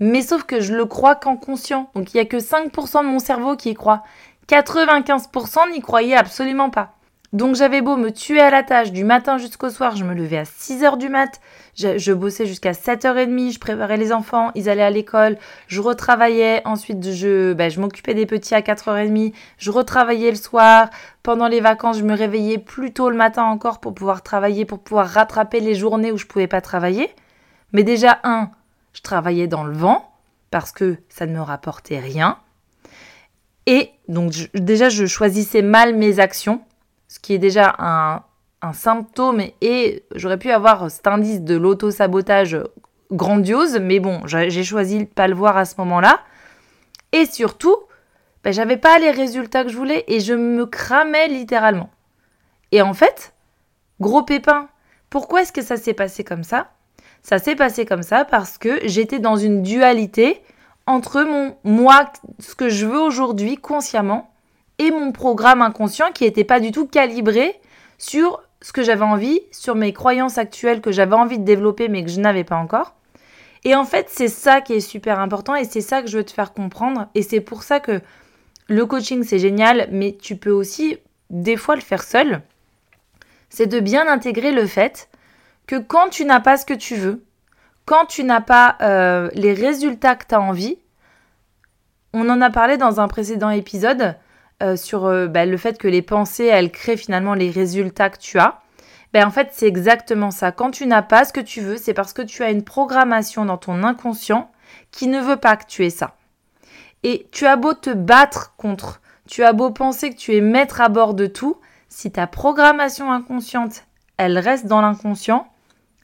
Mais 0.00 0.22
sauf 0.22 0.42
que 0.42 0.60
je 0.60 0.74
le 0.74 0.86
crois 0.86 1.14
qu'en 1.14 1.36
conscient. 1.36 1.90
Donc 1.94 2.12
il 2.12 2.16
n'y 2.16 2.20
a 2.20 2.24
que 2.24 2.36
5% 2.36 3.02
de 3.02 3.08
mon 3.08 3.18
cerveau 3.18 3.56
qui 3.56 3.70
y 3.70 3.74
croit. 3.74 4.02
95% 4.48 5.70
n'y 5.70 5.80
croyait 5.80 6.16
absolument 6.16 6.70
pas. 6.70 6.94
Donc 7.34 7.56
j'avais 7.56 7.82
beau 7.82 7.96
me 7.98 8.10
tuer 8.10 8.40
à 8.40 8.48
la 8.48 8.62
tâche 8.62 8.90
du 8.90 9.04
matin 9.04 9.36
jusqu'au 9.36 9.68
soir, 9.68 9.96
je 9.96 10.04
me 10.04 10.14
levais 10.14 10.38
à 10.38 10.44
6h 10.44 10.96
du 10.96 11.10
mat, 11.10 11.42
je, 11.74 12.12
bossais 12.14 12.46
jusqu'à 12.46 12.72
7h30, 12.72 13.52
je 13.52 13.58
préparais 13.58 13.98
les 13.98 14.12
enfants, 14.12 14.50
ils 14.54 14.70
allaient 14.70 14.82
à 14.82 14.88
l'école, 14.88 15.36
je 15.66 15.82
retravaillais, 15.82 16.62
ensuite 16.64 17.12
je, 17.12 17.52
ben, 17.52 17.70
je 17.70 17.80
m'occupais 17.80 18.14
des 18.14 18.24
petits 18.24 18.54
à 18.54 18.62
4h30, 18.62 19.34
je 19.58 19.70
retravaillais 19.70 20.30
le 20.30 20.36
soir, 20.36 20.88
pendant 21.22 21.48
les 21.48 21.60
vacances 21.60 21.98
je 21.98 22.04
me 22.04 22.14
réveillais 22.14 22.56
plus 22.56 22.94
tôt 22.94 23.10
le 23.10 23.16
matin 23.16 23.44
encore 23.44 23.80
pour 23.80 23.94
pouvoir 23.94 24.22
travailler, 24.22 24.64
pour 24.64 24.78
pouvoir 24.78 25.06
rattraper 25.06 25.60
les 25.60 25.74
journées 25.74 26.12
où 26.12 26.16
je 26.16 26.24
pouvais 26.24 26.46
pas 26.46 26.62
travailler. 26.62 27.14
Mais 27.74 27.82
déjà, 27.82 28.20
un, 28.24 28.48
je 28.94 29.02
travaillais 29.02 29.48
dans 29.48 29.64
le 29.64 29.74
vent, 29.74 30.10
parce 30.50 30.72
que 30.72 30.96
ça 31.10 31.26
ne 31.26 31.34
me 31.34 31.42
rapportait 31.42 31.98
rien. 31.98 32.38
Et 33.68 33.90
donc 34.08 34.32
déjà 34.54 34.88
je 34.88 35.06
choisissais 35.06 35.62
mal 35.62 35.94
mes 35.94 36.18
actions 36.18 36.62
ce 37.08 37.18
qui 37.18 37.34
est 37.34 37.38
déjà 37.38 37.74
un, 37.78 38.22
symptôme 38.72 39.40
et 39.60 40.04
j'aurais 40.14 40.36
pu 40.36 40.50
avoir 40.50 40.90
cet 40.90 41.06
indice 41.06 41.42
de 41.42 41.56
l'auto-sabotage 41.56 42.58
grandiose, 43.12 43.78
mais 43.80 44.00
bon, 44.00 44.20
j'ai 44.26 44.64
choisi 44.64 44.98
de 44.98 45.04
pas 45.04 45.28
le 45.28 45.34
voir 45.34 45.56
à 45.56 45.64
ce 45.64 45.76
moment-là. 45.78 46.20
Et 47.12 47.24
surtout, 47.24 47.76
ben, 48.42 48.52
j'avais 48.52 48.76
pas 48.76 48.98
les 48.98 49.12
résultats 49.12 49.62
que 49.62 49.70
je 49.70 49.76
voulais 49.76 50.04
et 50.08 50.18
je 50.18 50.34
me 50.34 50.66
cramais 50.66 51.28
littéralement. 51.28 51.88
Et 52.72 52.82
en 52.82 52.94
fait, 52.94 53.32
gros 54.00 54.24
pépin, 54.24 54.68
pourquoi 55.08 55.42
est-ce 55.42 55.52
que 55.52 55.62
ça 55.62 55.76
s'est 55.76 55.94
passé 55.94 56.24
comme 56.24 56.44
ça? 56.44 56.72
Ça 57.22 57.38
s'est 57.38 57.56
passé 57.56 57.86
comme 57.86 58.02
ça 58.02 58.24
parce 58.24 58.58
que 58.58 58.80
j'étais 58.84 59.20
dans 59.20 59.36
une 59.36 59.62
dualité 59.62 60.42
entre 60.88 61.22
mon 61.22 61.54
moi, 61.64 62.10
ce 62.38 62.54
que 62.54 62.70
je 62.70 62.86
veux 62.86 62.98
aujourd'hui 62.98 63.56
consciemment, 63.56 64.32
et 64.78 64.90
mon 64.90 65.12
programme 65.12 65.60
inconscient 65.60 66.12
qui 66.12 66.24
n'était 66.24 66.44
pas 66.44 66.60
du 66.60 66.72
tout 66.72 66.86
calibré 66.86 67.60
sur 67.98 68.42
ce 68.62 68.72
que 68.72 68.82
j'avais 68.82 69.04
envie, 69.04 69.40
sur 69.52 69.74
mes 69.74 69.92
croyances 69.92 70.38
actuelles 70.38 70.80
que 70.80 70.90
j'avais 70.90 71.14
envie 71.14 71.38
de 71.38 71.44
développer 71.44 71.88
mais 71.88 72.04
que 72.04 72.10
je 72.10 72.20
n'avais 72.20 72.44
pas 72.44 72.56
encore. 72.56 72.94
Et 73.64 73.74
en 73.74 73.84
fait, 73.84 74.06
c'est 74.08 74.28
ça 74.28 74.60
qui 74.60 74.72
est 74.72 74.80
super 74.80 75.20
important 75.20 75.54
et 75.54 75.64
c'est 75.64 75.80
ça 75.80 76.00
que 76.00 76.08
je 76.08 76.18
veux 76.18 76.24
te 76.24 76.32
faire 76.32 76.52
comprendre. 76.52 77.08
Et 77.14 77.22
c'est 77.22 77.40
pour 77.40 77.64
ça 77.64 77.80
que 77.80 78.00
le 78.68 78.86
coaching, 78.86 79.24
c'est 79.24 79.38
génial, 79.38 79.88
mais 79.92 80.16
tu 80.20 80.36
peux 80.36 80.50
aussi 80.50 80.98
des 81.28 81.56
fois 81.56 81.74
le 81.74 81.82
faire 81.82 82.02
seul. 82.02 82.40
C'est 83.50 83.66
de 83.66 83.80
bien 83.80 84.08
intégrer 84.08 84.52
le 84.52 84.66
fait 84.66 85.10
que 85.66 85.76
quand 85.76 86.08
tu 86.08 86.24
n'as 86.24 86.40
pas 86.40 86.56
ce 86.56 86.64
que 86.64 86.74
tu 86.74 86.94
veux, 86.94 87.24
quand 87.88 88.04
tu 88.04 88.22
n'as 88.22 88.42
pas 88.42 88.76
euh, 88.82 89.30
les 89.32 89.54
résultats 89.54 90.14
que 90.14 90.26
tu 90.28 90.34
as 90.34 90.40
envie, 90.42 90.76
on 92.12 92.28
en 92.28 92.42
a 92.42 92.50
parlé 92.50 92.76
dans 92.76 93.00
un 93.00 93.08
précédent 93.08 93.48
épisode, 93.48 94.14
euh, 94.62 94.76
sur 94.76 95.06
euh, 95.06 95.26
bah, 95.26 95.46
le 95.46 95.56
fait 95.56 95.78
que 95.78 95.88
les 95.88 96.02
pensées, 96.02 96.44
elles 96.44 96.70
créent 96.70 96.98
finalement 96.98 97.32
les 97.32 97.50
résultats 97.50 98.10
que 98.10 98.18
tu 98.18 98.38
as. 98.38 98.60
Ben, 99.14 99.26
en 99.26 99.30
fait, 99.30 99.48
c'est 99.52 99.66
exactement 99.66 100.30
ça. 100.30 100.52
Quand 100.52 100.70
tu 100.70 100.86
n'as 100.86 101.00
pas 101.00 101.24
ce 101.24 101.32
que 101.32 101.40
tu 101.40 101.62
veux, 101.62 101.78
c'est 101.78 101.94
parce 101.94 102.12
que 102.12 102.20
tu 102.20 102.42
as 102.42 102.50
une 102.50 102.62
programmation 102.62 103.46
dans 103.46 103.56
ton 103.56 103.82
inconscient 103.82 104.50
qui 104.90 105.06
ne 105.06 105.22
veut 105.22 105.38
pas 105.38 105.56
que 105.56 105.64
tu 105.66 105.86
aies 105.86 105.90
ça. 105.90 106.14
Et 107.04 107.26
tu 107.32 107.46
as 107.46 107.56
beau 107.56 107.72
te 107.72 107.88
battre 107.88 108.54
contre, 108.58 109.00
tu 109.26 109.44
as 109.44 109.54
beau 109.54 109.70
penser 109.70 110.10
que 110.10 110.16
tu 110.16 110.36
es 110.36 110.42
maître 110.42 110.82
à 110.82 110.90
bord 110.90 111.14
de 111.14 111.26
tout, 111.26 111.58
si 111.88 112.12
ta 112.12 112.26
programmation 112.26 113.10
inconsciente, 113.10 113.84
elle 114.18 114.38
reste 114.38 114.66
dans 114.66 114.82
l'inconscient, 114.82 115.48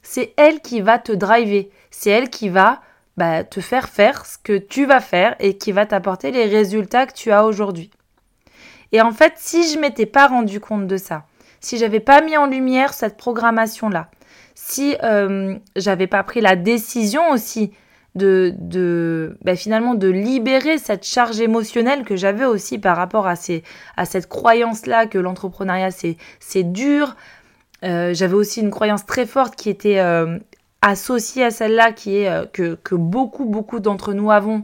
c'est 0.05 0.33
elle 0.37 0.61
qui 0.61 0.81
va 0.81 0.99
te 0.99 1.11
driver, 1.11 1.69
c'est 1.89 2.11
elle 2.11 2.29
qui 2.29 2.49
va 2.49 2.81
bah, 3.17 3.43
te 3.43 3.59
faire 3.59 3.89
faire 3.89 4.25
ce 4.25 4.37
que 4.37 4.57
tu 4.57 4.85
vas 4.85 4.99
faire 4.99 5.35
et 5.39 5.57
qui 5.57 5.71
va 5.71 5.85
t'apporter 5.85 6.31
les 6.31 6.45
résultats 6.45 7.07
que 7.07 7.13
tu 7.13 7.31
as 7.31 7.43
aujourd'hui. 7.43 7.89
Et 8.91 9.01
en 9.01 9.11
fait, 9.11 9.33
si 9.37 9.67
je 9.67 9.79
m'étais 9.79 10.05
pas 10.05 10.27
rendu 10.27 10.59
compte 10.59 10.85
de 10.85 10.97
ça, 10.97 11.25
si 11.59 11.77
j'avais 11.77 11.99
pas 11.99 12.21
mis 12.21 12.37
en 12.37 12.45
lumière 12.45 12.93
cette 12.93 13.17
programmation 13.17 13.89
là, 13.89 14.11
si 14.53 14.95
euh, 15.03 15.55
j'avais 15.75 16.07
pas 16.07 16.23
pris 16.23 16.39
la 16.39 16.55
décision 16.55 17.31
aussi 17.31 17.71
de, 18.13 18.53
de 18.59 19.37
ben 19.41 19.57
finalement 19.57 19.95
de 19.95 20.07
libérer 20.07 20.77
cette 20.77 21.03
charge 21.03 21.41
émotionnelle 21.41 22.03
que 22.03 22.15
j'avais 22.15 22.45
aussi 22.45 22.77
par 22.77 22.95
rapport 22.95 23.27
à, 23.27 23.33
à 23.97 24.05
cette 24.05 24.29
croyance 24.29 24.85
là 24.85 25.07
que 25.07 25.17
l'entrepreneuriat 25.17 25.89
c'est 25.91 26.63
dur. 26.63 27.15
Euh, 27.85 28.13
j'avais 28.13 28.33
aussi 28.33 28.61
une 28.61 28.71
croyance 28.71 29.05
très 29.05 29.25
forte 29.25 29.55
qui 29.55 29.69
était 29.69 29.99
euh, 29.99 30.39
associée 30.81 31.43
à 31.43 31.51
celle-là, 31.51 31.91
qui 31.91 32.17
est 32.17 32.29
euh, 32.29 32.45
que, 32.51 32.95
beaucoup, 32.95 33.45
beaucoup 33.45 33.79
d'entre 33.79 34.13
nous 34.13 34.31
avons. 34.31 34.63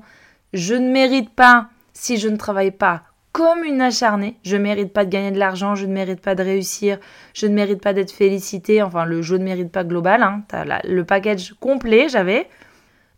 Je 0.53 0.73
ne 0.73 0.89
mérite 0.89 1.29
pas 1.29 1.67
si 1.93 2.17
je 2.17 2.27
ne 2.27 2.37
travaille 2.37 2.71
pas 2.71 3.03
comme 3.31 3.63
une 3.63 3.81
acharnée. 3.81 4.37
Je 4.43 4.57
ne 4.57 4.63
mérite 4.63 4.91
pas 4.91 5.05
de 5.05 5.09
gagner 5.09 5.31
de 5.31 5.39
l'argent, 5.39 5.75
je 5.75 5.85
ne 5.85 5.93
mérite 5.93 6.19
pas 6.19 6.35
de 6.35 6.43
réussir, 6.43 6.97
je 7.33 7.47
ne 7.47 7.53
mérite 7.53 7.81
pas 7.81 7.93
d'être 7.93 8.11
félicité. 8.11 8.81
Enfin, 8.81 9.05
le 9.05 9.21
je 9.21 9.35
ne 9.35 9.43
mérite 9.43 9.71
pas 9.71 9.83
global, 9.83 10.23
hein. 10.23 10.43
As 10.51 10.81
le 10.85 11.03
package 11.05 11.53
complet, 11.59 12.09
j'avais. 12.09 12.49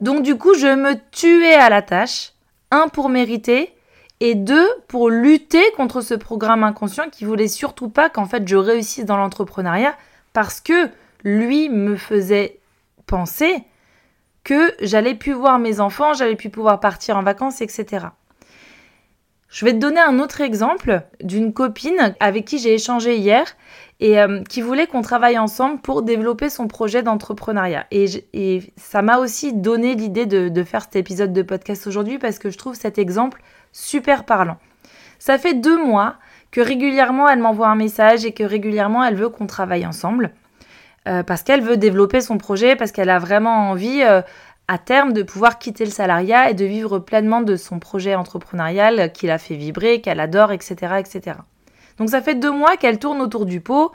Donc, 0.01 0.22
du 0.22 0.36
coup, 0.36 0.53
je 0.53 0.67
me 0.67 0.95
tuais 1.12 1.55
à 1.55 1.69
la 1.69 1.81
tâche. 1.81 2.33
Un, 2.72 2.88
pour 2.89 3.10
mériter. 3.10 3.74
Et 4.20 4.36
deux, 4.36 4.67
pour 4.88 5.10
lutter 5.10 5.63
contre 5.75 6.01
ce 6.01 6.13
programme 6.13 6.63
inconscient 6.63 7.10
qui 7.10 7.25
voulait 7.25 7.48
surtout 7.48 7.89
pas 7.89 8.10
qu'en 8.10 8.25
fait 8.25 8.48
je 8.48 8.55
réussisse 8.55 9.05
dans 9.05 9.17
l'entrepreneuriat 9.17 9.96
parce 10.34 10.62
que 10.62 10.89
lui 11.24 11.70
me 11.70 11.96
faisait 11.96 12.60
penser 13.05 13.63
que 14.43 14.74
j'allais 14.82 15.15
plus 15.15 15.34
voir 15.34 15.60
mes 15.60 15.79
enfants, 15.79 16.13
j'allais 16.13 16.36
plus 16.36 16.50
pouvoir 16.50 16.79
partir 16.79 17.17
en 17.17 17.24
vacances, 17.24 17.62
etc. 17.62 18.08
Je 19.53 19.65
vais 19.65 19.74
te 19.74 19.77
donner 19.77 20.00
un 20.00 20.17
autre 20.17 20.41
exemple 20.41 21.03
d'une 21.22 21.53
copine 21.53 22.15
avec 22.20 22.46
qui 22.46 22.58
j'ai 22.58 22.74
échangé 22.74 23.17
hier 23.17 23.46
et 24.00 24.20
euh, 24.20 24.41
qui 24.50 24.62
voulait 24.62 24.88
qu'on 24.88 25.03
travaille 25.03 25.38
ensemble 25.38 25.79
pour 25.79 26.01
développer 26.01 26.50
son 26.50 26.67
projet 26.67 27.03
d'entrepreneuriat. 27.03 27.86
Et, 27.91 28.63
ça 28.77 29.03
m'a 29.03 29.20
aussi 29.20 29.53
donné 29.53 29.93
l'idée 29.93 30.25
de, 30.25 30.63
faire 30.63 30.82
cet 30.82 30.96
épisode 30.96 31.34
de 31.34 31.43
podcast 31.43 31.86
aujourd'hui 31.86 32.17
parce 32.17 32.39
que 32.39 32.50
je 32.50 32.58
trouve 32.58 32.74
cet 32.74 32.98
exemple 32.98 33.43
super 33.74 34.24
parlant. 34.24 34.58
Ça 35.20 35.38
fait 35.38 35.53
deux 35.53 35.84
mois 35.84 36.15
que 36.51 36.62
régulièrement 36.62 37.27
elle 37.27 37.39
m'envoie 37.39 37.68
un 37.68 37.75
message 37.75 38.24
et 38.24 38.32
que 38.32 38.44
régulièrement 38.44 39.03
elle 39.03 39.15
veut 39.15 39.30
qu'on 39.30 39.48
travaille 39.48 39.86
ensemble. 39.86 40.32
Euh, 41.08 41.24
parce 41.24 41.44
qu'elle 41.44 41.62
veut 41.62 41.75
développer 41.75 42.22
son 42.22 42.38
projet, 42.38 42.77
parce 42.77 42.94
qu'elle 42.94 43.10
a 43.10 43.20
vraiment 43.20 43.70
envie 43.72 44.03
euh, 44.03 44.22
à 44.70 44.77
terme 44.77 45.12
de 45.12 45.22
pouvoir 45.22 45.60
quitter 45.60 45.84
le 45.84 45.92
salariat 45.92 46.50
et 46.50 46.53
de 46.53 46.63
vivre 46.63 47.00
pleinement 47.00 47.42
de 47.42 47.58
son 47.58 47.80
projet 47.80 48.15
entrepreneurial 48.15 49.12
qui 49.12 49.27
l'a 49.27 49.38
fait 49.38 49.56
vibrer, 49.56 50.00
qu'elle 50.00 50.22
adore, 50.22 50.53
etc., 50.53 50.94
etc. 51.00 51.38
Donc 51.98 52.10
ça 52.10 52.22
fait 52.22 52.36
deux 52.36 52.51
mois 52.51 52.77
qu'elle 52.77 53.00
tourne 53.00 53.22
autour 53.22 53.46
du 53.46 53.60
pot. 53.60 53.92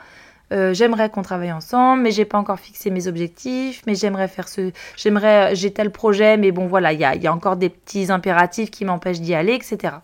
Euh, 0.51 0.73
j'aimerais 0.73 1.09
qu'on 1.09 1.21
travaille 1.21 1.51
ensemble, 1.51 2.01
mais 2.01 2.11
j'ai 2.11 2.25
pas 2.25 2.37
encore 2.37 2.59
fixé 2.59 2.89
mes 2.89 3.07
objectifs, 3.07 3.81
mais 3.85 3.95
j'aimerais 3.95 4.27
faire 4.27 4.47
ce, 4.47 4.71
j'aimerais, 4.97 5.55
j'ai 5.55 5.71
tel 5.71 5.91
projet, 5.91 6.37
mais 6.37 6.51
bon 6.51 6.67
voilà, 6.67 6.91
il 6.91 6.99
y 6.99 7.05
a, 7.05 7.33
encore 7.33 7.55
des 7.55 7.69
petits 7.69 8.11
impératifs 8.11 8.71
qui 8.71 8.83
m'empêchent 8.85 9.21
d'y 9.21 9.35
aller, 9.35 9.53
etc. 9.53 9.95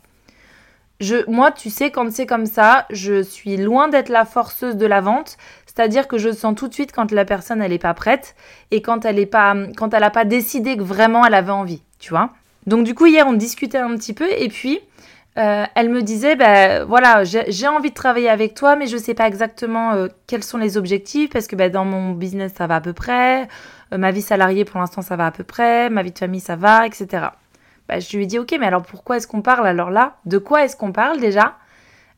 Je, 0.99 1.29
moi, 1.29 1.51
tu 1.51 1.69
sais, 1.69 1.91
quand 1.91 2.09
c'est 2.11 2.25
comme 2.25 2.45
ça, 2.45 2.85
je 2.89 3.21
suis 3.21 3.57
loin 3.57 3.87
d'être 3.87 4.09
la 4.09 4.23
forceuse 4.23 4.77
de 4.77 4.85
la 4.85 5.01
vente. 5.01 5.37
C'est-à-dire 5.65 6.07
que 6.07 6.17
je 6.17 6.31
sens 6.31 6.55
tout 6.55 6.69
de 6.69 6.73
suite 6.73 6.93
quand 6.93 7.11
la 7.11 7.25
personne 7.25 7.61
elle 7.61 7.73
est 7.73 7.79
pas 7.79 7.93
prête 7.93 8.35
et 8.71 8.81
quand 8.81 9.03
elle 9.03 9.19
est 9.19 9.25
pas 9.25 9.53
quand 9.75 9.93
elle 9.93 10.03
a 10.03 10.09
pas 10.09 10.23
décidé 10.23 10.77
que 10.77 10.83
vraiment 10.83 11.25
elle 11.25 11.33
avait 11.33 11.51
envie, 11.51 11.81
tu 11.99 12.11
vois. 12.11 12.29
Donc 12.65 12.85
du 12.85 12.95
coup 12.95 13.07
hier 13.07 13.27
on 13.27 13.33
discutait 13.33 13.77
un 13.77 13.93
petit 13.97 14.13
peu 14.13 14.25
et 14.31 14.47
puis 14.47 14.79
euh, 15.38 15.65
elle 15.75 15.89
me 15.89 16.01
disait 16.01 16.36
ben 16.38 16.86
voilà 16.86 17.25
j'ai 17.25 17.68
envie 17.68 17.89
de 17.89 17.96
travailler 17.96 18.30
avec 18.30 18.54
toi 18.54 18.77
mais 18.77 18.88
je 18.88 18.96
sais 18.96 19.13
pas 19.13 19.27
exactement 19.27 19.92
euh, 19.92 20.08
quels 20.27 20.44
sont 20.44 20.58
les 20.58 20.77
objectifs 20.77 21.30
parce 21.30 21.48
que 21.48 21.58
ben, 21.58 21.70
dans 21.70 21.84
mon 21.84 22.12
business 22.12 22.54
ça 22.56 22.68
va 22.68 22.77
à 22.77 22.82
peu 22.82 22.94
près, 22.94 23.48
euh, 23.92 23.98
ma 23.98 24.12
vie 24.12 24.22
salariée 24.22 24.63
pour 24.63 24.80
l'instant 24.80 25.01
ça 25.01 25.18
va 25.18 25.25
à 25.25 25.32
peu 25.32 25.44
près, 25.44 25.89
ma 25.89 26.04
vie 26.04 26.12
de 26.12 26.18
famille 26.18 26.39
ça 26.39 26.56
va, 26.56 26.88
etc. 26.88 27.27
Ben, 27.89 28.00
je 28.00 28.15
lui 28.15 28.24
ai 28.24 28.27
dit 28.27 28.39
ok 28.39 28.56
mais 28.60 28.65
alors 28.65 28.84
pourquoi 28.84 29.18
est-ce 29.18 29.27
qu'on 29.27 29.42
parle? 29.42 29.68
Alors 29.68 29.92
là 29.92 30.18
De 30.25 30.38
quoi 30.38 30.63
est-ce 30.63 30.77
qu'on 30.77 30.94
parle 30.94 31.20
déjà? 31.20 31.58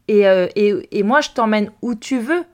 Et, 0.08 0.22
et, 0.22 1.00
et 1.00 1.04
moi 1.04 1.20
je 1.22 1.32
t'emmène 1.32 1.72
où 1.82 1.96
tu 1.96 2.20
veux 2.20 2.46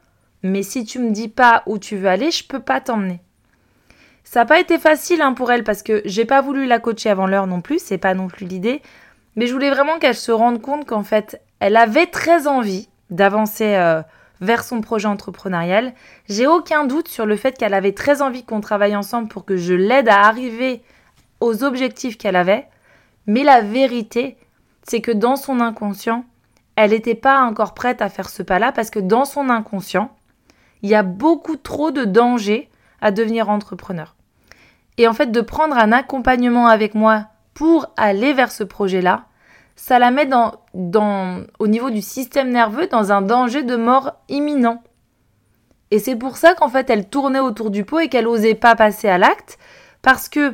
mais 0.44 0.62
si 0.62 0.84
tu 0.84 1.00
me 1.00 1.12
dis 1.12 1.30
pas 1.30 1.64
où 1.66 1.80
tu 1.80 1.96
veux 1.96 2.10
aller, 2.10 2.30
je 2.30 2.46
peux 2.46 2.60
pas 2.60 2.82
t'emmener. 2.82 3.22
Ça 4.26 4.42
n'a 4.42 4.46
pas 4.46 4.60
été 4.60 4.78
facile 4.78 5.22
hein, 5.22 5.34
pour 5.34 5.52
elle 5.52 5.64
parce 5.64 5.84
que 5.84 6.02
j'ai 6.06 6.26
pas 6.26 6.42
voulu 6.42 6.66
la 6.66 6.80
coacher 6.80 7.10
avant 7.10 7.28
l'heure 7.28 7.48
non 7.48 7.62
plus, 7.62 7.80
c'est 7.80 7.98
pas 7.98 8.14
non 8.14 8.28
plus 8.28 8.46
l'idée. 8.46 8.82
Mais 9.36 9.48
je 9.48 9.54
voulais 9.54 9.70
vraiment 9.70 10.00
qu'elle 10.00 10.16
se 10.16 10.32
rende 10.32 10.62
compte 10.62 10.86
qu'en 10.86 11.04
fait, 11.04 11.42
elle 11.60 11.78
avait 11.78 12.08
très 12.08 12.48
envie 12.48 12.90
d'avancer 13.10 13.76
euh, 13.76 14.02
vers 14.42 14.64
son 14.64 14.82
projet 14.82 15.08
entrepreneurial. 15.08 15.94
J'ai 16.30 16.48
aucun 16.48 16.86
doute 16.86 17.08
sur 17.08 17.26
le 17.26 17.36
fait 17.36 17.58
qu'elle 17.58 17.74
avait 17.74 17.94
très 17.94 18.22
envie 18.22 18.44
qu'on 18.44 18.62
travaille 18.62 18.96
ensemble 18.96 19.28
pour 19.28 19.46
que 19.46 19.58
je 19.58 19.74
l'aide 19.74 20.10
à 20.10 20.22
arriver 20.22 20.84
aux 21.40 21.64
objectifs 21.64 22.18
qu'elle 22.18 22.36
avait. 22.36 22.68
Mais 23.26 23.44
la 23.44 23.62
vérité, 23.62 24.38
c'est 24.84 25.02
que 25.02 25.12
dans 25.12 25.36
son 25.36 25.60
inconscient, 25.62 26.26
elle 26.76 26.92
n'était 26.92 27.16
pas 27.16 27.42
encore 27.42 27.74
prête 27.74 28.02
à 28.02 28.10
faire 28.10 28.30
ce 28.30 28.44
pas-là 28.44 28.72
parce 28.72 28.90
que 28.90 29.00
dans 29.00 29.26
son 29.26 29.50
inconscient, 29.50 30.12
il 30.82 30.90
y 30.90 30.96
a 30.96 31.04
beaucoup 31.04 31.56
trop 31.56 31.92
de 31.92 32.04
dangers 32.04 32.70
à 33.02 33.12
devenir 33.12 33.50
entrepreneur. 33.50 34.16
Et 34.98 35.08
en 35.08 35.14
fait, 35.14 35.32
de 35.32 35.42
prendre 35.42 35.78
un 35.78 35.92
accompagnement 35.92 36.68
avec 36.68 36.94
moi 36.94 37.28
pour 37.54 37.88
aller 37.98 38.34
vers 38.34 38.52
ce 38.52 38.64
projet-là, 38.64 39.26
ça 39.76 40.00
la 40.00 40.12
met 40.12 40.30
au 40.74 41.68
niveau 41.68 41.90
du 41.90 42.02
système 42.02 42.50
nerveux 42.50 42.88
dans 42.88 43.12
un 43.12 43.22
danger 43.22 43.64
de 43.64 43.76
mort 43.76 44.14
imminent. 44.30 44.84
Et 45.92 46.00
c'est 46.00 46.16
pour 46.16 46.38
ça 46.38 46.56
qu'en 46.56 46.70
fait, 46.70 46.90
elle 46.90 47.08
tournait 47.08 47.40
autour 47.40 47.70
du 47.70 47.84
pot 47.84 48.00
et 48.00 48.10
qu'elle 48.10 48.26
n'osait 48.26 48.56
pas 48.56 48.76
passer 48.76 49.08
à 49.08 49.18
l'acte, 49.18 49.58
parce 50.02 50.30
que 50.30 50.54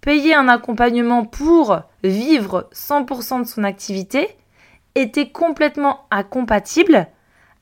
payer 0.00 0.34
un 0.34 0.48
accompagnement 0.48 1.24
pour 1.24 1.80
vivre 2.02 2.68
100% 2.72 3.42
de 3.42 3.46
son 3.46 3.64
activité 3.64 4.36
était 4.94 5.30
complètement 5.30 6.06
incompatible 6.10 7.08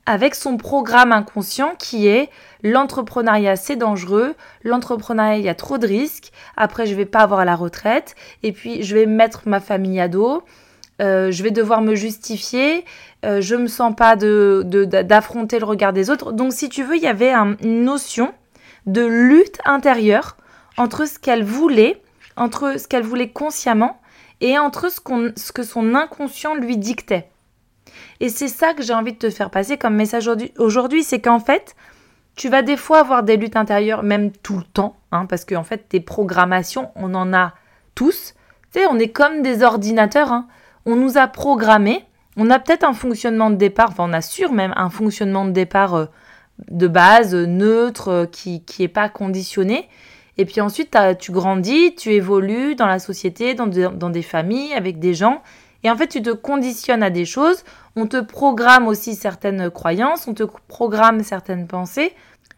avec 0.06 0.34
son 0.34 0.56
programme 0.56 1.12
inconscient 1.12 1.74
qui 1.78 2.08
est 2.08 2.28
l'entrepreneuriat 2.62 3.56
c'est 3.56 3.76
dangereux, 3.76 4.34
l'entrepreneuriat 4.64 5.38
il 5.38 5.44
y 5.44 5.48
a 5.48 5.54
trop 5.54 5.78
de 5.78 5.86
risques, 5.86 6.32
après 6.56 6.86
je 6.86 6.94
vais 6.94 7.06
pas 7.06 7.20
avoir 7.20 7.44
la 7.44 7.54
retraite, 7.54 8.14
et 8.42 8.52
puis 8.52 8.82
je 8.82 8.94
vais 8.94 9.06
mettre 9.06 9.42
ma 9.46 9.60
famille 9.60 10.00
à 10.00 10.08
dos, 10.08 10.42
euh, 11.00 11.30
je 11.30 11.42
vais 11.42 11.50
devoir 11.50 11.82
me 11.82 11.94
justifier, 11.94 12.84
euh, 13.24 13.40
je 13.40 13.56
me 13.56 13.66
sens 13.66 13.94
pas 13.96 14.16
d'affronter 14.16 15.56
de, 15.56 15.60
le 15.60 15.66
regard 15.66 15.92
des 15.92 16.10
autres. 16.10 16.32
Donc 16.32 16.52
si 16.52 16.68
tu 16.68 16.84
veux, 16.84 16.96
il 16.96 17.02
y 17.02 17.08
avait 17.08 17.32
une 17.32 17.84
notion 17.84 18.32
de 18.86 19.02
lutte 19.02 19.58
intérieure 19.64 20.36
entre 20.76 21.06
ce 21.06 21.18
qu'elle 21.18 21.44
voulait, 21.44 22.00
entre 22.36 22.78
ce 22.78 22.86
qu'elle 22.86 23.02
voulait 23.02 23.30
consciemment 23.30 24.00
et 24.40 24.58
entre 24.58 24.90
ce, 24.90 25.00
ce 25.36 25.52
que 25.52 25.62
son 25.62 25.94
inconscient 25.94 26.54
lui 26.54 26.76
dictait. 26.76 27.31
Et 28.20 28.28
c'est 28.28 28.48
ça 28.48 28.74
que 28.74 28.82
j'ai 28.82 28.94
envie 28.94 29.12
de 29.12 29.18
te 29.18 29.30
faire 29.30 29.50
passer 29.50 29.76
comme 29.76 29.94
message 29.94 30.30
aujourd'hui, 30.58 31.02
c'est 31.02 31.20
qu'en 31.20 31.40
fait, 31.40 31.74
tu 32.36 32.48
vas 32.48 32.62
des 32.62 32.76
fois 32.76 33.00
avoir 33.00 33.22
des 33.22 33.36
luttes 33.36 33.56
intérieures, 33.56 34.02
même 34.02 34.30
tout 34.30 34.56
le 34.56 34.64
temps, 34.64 34.96
hein, 35.10 35.26
parce 35.26 35.44
qu'en 35.44 35.64
fait, 35.64 35.88
tes 35.88 36.00
programmations, 36.00 36.90
on 36.96 37.14
en 37.14 37.32
a 37.32 37.54
tous. 37.94 38.34
Tu 38.72 38.80
sais, 38.80 38.86
on 38.86 38.98
est 38.98 39.08
comme 39.08 39.42
des 39.42 39.62
ordinateurs. 39.62 40.32
Hein. 40.32 40.46
On 40.86 40.96
nous 40.96 41.18
a 41.18 41.26
programmés. 41.26 42.04
On 42.36 42.48
a 42.50 42.58
peut-être 42.58 42.84
un 42.84 42.94
fonctionnement 42.94 43.50
de 43.50 43.56
départ, 43.56 43.90
enfin, 43.90 44.06
on 44.08 44.12
assure 44.14 44.52
même 44.52 44.72
un 44.76 44.88
fonctionnement 44.88 45.44
de 45.44 45.50
départ 45.50 45.94
euh, 45.94 46.06
de 46.70 46.88
base, 46.88 47.34
neutre, 47.34 48.08
euh, 48.08 48.26
qui 48.26 48.62
n'est 48.78 48.88
pas 48.88 49.10
conditionné. 49.10 49.88
Et 50.38 50.46
puis 50.46 50.62
ensuite, 50.62 50.96
tu 51.18 51.30
grandis, 51.30 51.94
tu 51.94 52.10
évolues 52.12 52.74
dans 52.74 52.86
la 52.86 52.98
société, 52.98 53.52
dans 53.52 53.66
des 53.66 54.22
familles, 54.22 54.72
avec 54.72 54.98
des 54.98 55.12
gens. 55.12 55.42
Et 55.84 55.90
en 55.90 55.96
fait, 55.96 56.08
tu 56.08 56.22
te 56.22 56.30
conditionnes 56.30 57.02
à 57.02 57.10
des 57.10 57.24
choses, 57.24 57.64
on 57.96 58.06
te 58.06 58.20
programme 58.20 58.86
aussi 58.86 59.14
certaines 59.14 59.70
croyances, 59.70 60.28
on 60.28 60.34
te 60.34 60.44
programme 60.68 61.22
certaines 61.22 61.66
pensées. 61.66 62.14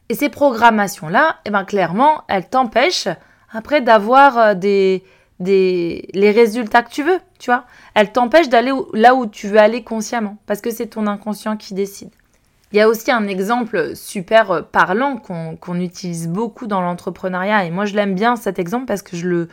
Et 0.09 0.15
ces 0.15 0.29
programmations-là, 0.29 1.37
eh 1.47 1.51
ben, 1.51 1.65
clairement, 1.65 2.23
elles 2.29 2.49
t'empêchent 2.49 3.09
après 3.51 3.81
d'avoir 3.81 4.37
euh, 4.39 4.55
les 5.41 6.31
résultats 6.31 6.83
que 6.83 6.91
tu 6.91 7.03
veux, 7.03 7.19
tu 7.39 7.51
vois. 7.51 7.65
Elles 7.95 8.13
t'empêchent 8.13 8.51
d'aller 8.51 8.73
là 8.93 9.15
où 9.15 9.27
tu 9.27 9.49
veux 9.49 9.59
aller 9.59 9.83
consciemment, 9.83 10.37
parce 10.47 10.61
que 10.61 10.71
c'est 10.71 10.89
ton 10.89 11.07
inconscient 11.07 11.57
qui 11.57 11.73
décide. 11.73 12.11
Il 12.73 12.79
y 12.79 12.81
a 12.81 12.89
aussi 12.89 13.13
un 13.13 13.29
exemple 13.29 13.95
super 13.95 14.51
euh, 14.51 14.63
parlant 14.63 15.17
qu'on 15.17 15.81
utilise 15.81 16.29
beaucoup 16.29 16.67
dans 16.67 16.83
l'entrepreneuriat, 16.83 17.65
et 17.65 17.71
moi 17.71 17.87
je 17.87 17.95
l'aime 17.95 18.15
bien 18.15 18.37
cet 18.37 18.59
exemple 18.59 18.87
parce 18.87 19.03
que 19.03 19.17
je 19.17 19.27
le, 19.29 19.49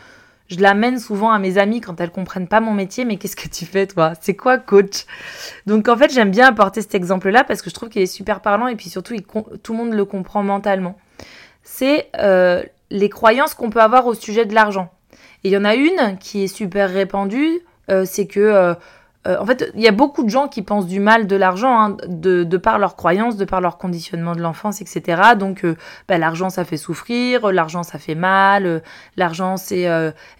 je 0.51 0.59
l'amène 0.59 0.99
souvent 0.99 1.31
à 1.31 1.39
mes 1.39 1.57
amis 1.57 1.79
quand 1.79 1.99
elles 2.01 2.11
comprennent 2.11 2.47
pas 2.47 2.59
mon 2.59 2.73
métier, 2.73 3.05
mais 3.05 3.15
qu'est-ce 3.15 3.37
que 3.37 3.47
tu 3.47 3.65
fais 3.65 3.87
toi? 3.87 4.13
C'est 4.19 4.35
quoi 4.35 4.57
coach? 4.57 5.05
Donc 5.65 5.87
en 5.87 5.95
fait, 5.95 6.11
j'aime 6.13 6.29
bien 6.29 6.47
apporter 6.47 6.81
cet 6.81 6.93
exemple-là 6.93 7.45
parce 7.45 7.61
que 7.61 7.69
je 7.69 7.75
trouve 7.75 7.89
qu'il 7.89 8.01
est 8.01 8.05
super 8.05 8.41
parlant 8.41 8.67
et 8.67 8.75
puis 8.75 8.89
surtout, 8.89 9.15
tout 9.63 9.71
le 9.71 9.77
monde 9.77 9.93
le 9.93 10.03
comprend 10.03 10.43
mentalement. 10.43 10.97
C'est 11.63 12.09
euh, 12.19 12.63
les 12.89 13.09
croyances 13.09 13.53
qu'on 13.53 13.69
peut 13.69 13.81
avoir 13.81 14.07
au 14.07 14.13
sujet 14.13 14.45
de 14.45 14.53
l'argent. 14.53 14.91
Et 15.43 15.49
il 15.49 15.51
y 15.51 15.57
en 15.57 15.65
a 15.65 15.75
une 15.75 16.17
qui 16.19 16.43
est 16.43 16.47
super 16.47 16.89
répandue, 16.89 17.61
euh, 17.89 18.03
c'est 18.05 18.27
que 18.27 18.75
euh, 19.27 19.31
euh, 19.31 19.37
en 19.39 19.45
fait, 19.45 19.71
il 19.75 19.81
y 19.81 19.87
a 19.87 19.91
beaucoup 19.91 20.23
de 20.23 20.29
gens 20.29 20.47
qui 20.47 20.61
pensent 20.61 20.87
du 20.87 20.99
mal 20.99 21.27
de 21.27 21.35
l'argent, 21.35 21.79
hein, 21.79 21.97
de, 22.07 22.57
par 22.57 22.79
leurs 22.79 22.95
croyances, 22.95 23.37
de 23.37 23.45
par 23.45 23.61
leur 23.61 23.77
conditionnement 23.77 24.35
de 24.35 24.41
l'enfance, 24.41 24.81
etc. 24.81 25.21
Donc, 25.37 25.63
euh, 25.63 25.75
bah, 26.07 26.17
l'argent, 26.17 26.49
ça 26.49 26.65
fait 26.65 26.77
souffrir, 26.77 27.51
l'argent, 27.51 27.83
ça 27.83 27.99
fait 27.99 28.15
mal, 28.15 28.65
euh, 28.65 28.79
l'argent, 29.17 29.57
c'est 29.57 29.81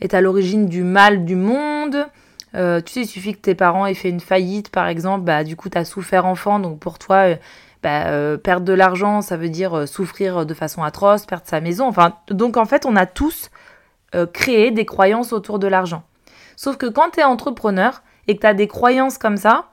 est 0.02 0.14
à 0.14 0.22
l'origine 0.22 0.68
du 0.68 0.84
mal 0.84 1.26
du 1.26 1.36
monde. 1.36 2.06
tu 2.54 2.60
sais, 2.60 3.02
il 3.02 3.08
suffit 3.08 3.34
que 3.34 3.42
tes 3.42 3.56
parents 3.56 3.86
aient 3.86 3.94
fait 3.94 4.10
une 4.10 4.20
faillite, 4.20 4.70
par 4.70 4.88
exemple, 4.88 5.24
bah, 5.24 5.44
du 5.44 5.56
coup, 5.56 5.70
tu 5.70 5.78
as 5.78 5.86
souffert 5.86 6.26
enfant, 6.26 6.60
donc 6.60 6.80
pour 6.80 7.00
toi, 7.00 7.36
bah, 7.84 8.38
perdre 8.38 8.66
de 8.66 8.74
l'argent, 8.74 9.22
ça 9.22 9.38
veut 9.38 9.50
dire 9.50 9.88
souffrir 9.88 10.46
de 10.46 10.54
façon 10.54 10.84
atroce, 10.84 11.26
perdre 11.26 11.46
sa 11.46 11.62
maison. 11.62 11.88
Enfin, 11.88 12.16
donc, 12.30 12.58
en 12.58 12.66
fait, 12.66 12.86
on 12.86 12.96
a 12.96 13.06
tous 13.06 13.50
créé 14.34 14.72
des 14.72 14.86
croyances 14.86 15.34
autour 15.34 15.60
de 15.60 15.68
l'argent. 15.68 16.04
Sauf 16.56 16.78
que 16.78 16.86
quand 16.86 17.12
tu 17.12 17.22
es 17.22 17.24
entrepreneur, 17.24 18.02
et 18.28 18.36
que 18.36 18.42
tu 18.42 18.48
as 18.48 18.54
des 18.54 18.68
croyances 18.68 19.18
comme 19.18 19.38
ça, 19.38 19.66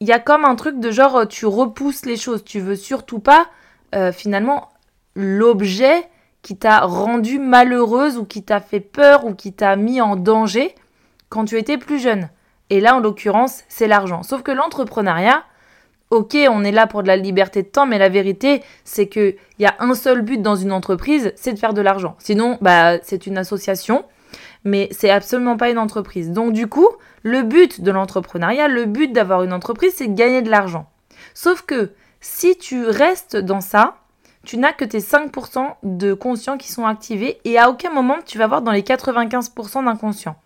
il 0.00 0.08
y 0.08 0.12
a 0.12 0.18
comme 0.18 0.44
un 0.44 0.56
truc 0.56 0.80
de 0.80 0.90
genre 0.90 1.28
tu 1.28 1.46
repousses 1.46 2.06
les 2.06 2.16
choses, 2.16 2.44
tu 2.44 2.60
veux 2.60 2.76
surtout 2.76 3.18
pas 3.18 3.48
euh, 3.94 4.12
finalement 4.12 4.70
l'objet 5.14 6.08
qui 6.42 6.56
t'a 6.56 6.80
rendu 6.80 7.38
malheureuse 7.38 8.16
ou 8.16 8.24
qui 8.24 8.42
t'a 8.42 8.60
fait 8.60 8.80
peur 8.80 9.26
ou 9.26 9.34
qui 9.34 9.52
t'a 9.52 9.76
mis 9.76 10.00
en 10.00 10.16
danger 10.16 10.74
quand 11.28 11.44
tu 11.44 11.58
étais 11.58 11.76
plus 11.76 11.98
jeune. 11.98 12.30
Et 12.70 12.80
là, 12.80 12.96
en 12.96 13.00
l'occurrence, 13.00 13.62
c'est 13.68 13.88
l'argent. 13.88 14.22
Sauf 14.22 14.42
que 14.42 14.52
l'entrepreneuriat, 14.52 15.44
ok, 16.10 16.36
on 16.48 16.64
est 16.64 16.72
là 16.72 16.86
pour 16.86 17.02
de 17.02 17.08
la 17.08 17.16
liberté 17.16 17.62
de 17.62 17.68
temps, 17.68 17.86
mais 17.86 17.98
la 17.98 18.08
vérité, 18.08 18.62
c'est 18.84 19.08
qu'il 19.08 19.36
y 19.58 19.66
a 19.66 19.74
un 19.80 19.94
seul 19.94 20.22
but 20.22 20.40
dans 20.40 20.56
une 20.56 20.72
entreprise, 20.72 21.32
c'est 21.36 21.52
de 21.52 21.58
faire 21.58 21.74
de 21.74 21.82
l'argent. 21.82 22.16
Sinon, 22.18 22.58
bah, 22.60 22.98
c'est 23.02 23.26
une 23.26 23.38
association 23.38 24.04
mais 24.64 24.88
c'est 24.90 25.10
absolument 25.10 25.56
pas 25.56 25.70
une 25.70 25.78
entreprise. 25.78 26.30
Donc 26.30 26.52
du 26.52 26.66
coup, 26.66 26.88
le 27.22 27.42
but 27.42 27.80
de 27.80 27.90
l'entrepreneuriat, 27.90 28.68
le 28.68 28.84
but 28.86 29.12
d'avoir 29.12 29.42
une 29.42 29.52
entreprise, 29.52 29.94
c'est 29.96 30.08
de 30.08 30.14
gagner 30.14 30.42
de 30.42 30.50
l'argent. 30.50 30.88
Sauf 31.34 31.62
que 31.62 31.92
si 32.20 32.56
tu 32.56 32.86
restes 32.86 33.36
dans 33.36 33.60
ça, 33.60 33.96
tu 34.44 34.56
n'as 34.56 34.72
que 34.72 34.84
tes 34.84 35.00
5% 35.00 35.74
de 35.82 36.14
conscients 36.14 36.56
qui 36.56 36.70
sont 36.70 36.86
activés 36.86 37.40
et 37.44 37.58
à 37.58 37.68
aucun 37.68 37.90
moment 37.90 38.16
tu 38.24 38.38
vas 38.38 38.46
voir 38.46 38.62
dans 38.62 38.72
les 38.72 38.82
95% 38.82 39.84
d'inconscients. 39.84 40.36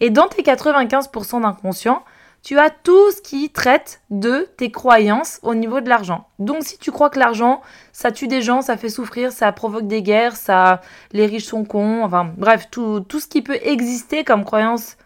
Et 0.00 0.10
dans 0.10 0.28
tes 0.28 0.42
95% 0.42 1.42
d'inconscients, 1.42 2.04
tu 2.44 2.58
as 2.58 2.68
tout 2.68 3.10
ce 3.10 3.22
qui 3.22 3.48
traite 3.48 4.02
de 4.10 4.46
tes 4.58 4.70
croyances 4.70 5.40
au 5.42 5.54
niveau 5.54 5.80
de 5.80 5.88
l'argent. 5.88 6.28
Donc 6.38 6.62
si 6.62 6.76
tu 6.76 6.92
crois 6.92 7.08
que 7.08 7.18
l'argent, 7.18 7.62
ça 7.94 8.12
tue 8.12 8.28
des 8.28 8.42
gens, 8.42 8.60
ça 8.60 8.76
fait 8.76 8.90
souffrir, 8.90 9.32
ça 9.32 9.50
provoque 9.50 9.86
des 9.86 10.02
guerres, 10.02 10.36
ça 10.36 10.82
les 11.12 11.24
riches 11.24 11.46
sont 11.46 11.64
cons, 11.64 12.04
enfin 12.04 12.30
bref, 12.36 12.68
tout, 12.70 13.00
tout 13.00 13.18
ce 13.18 13.28
qui 13.28 13.40
peut 13.40 13.58
exister 13.62 14.24
comme 14.24 14.44
croyance 14.44 14.98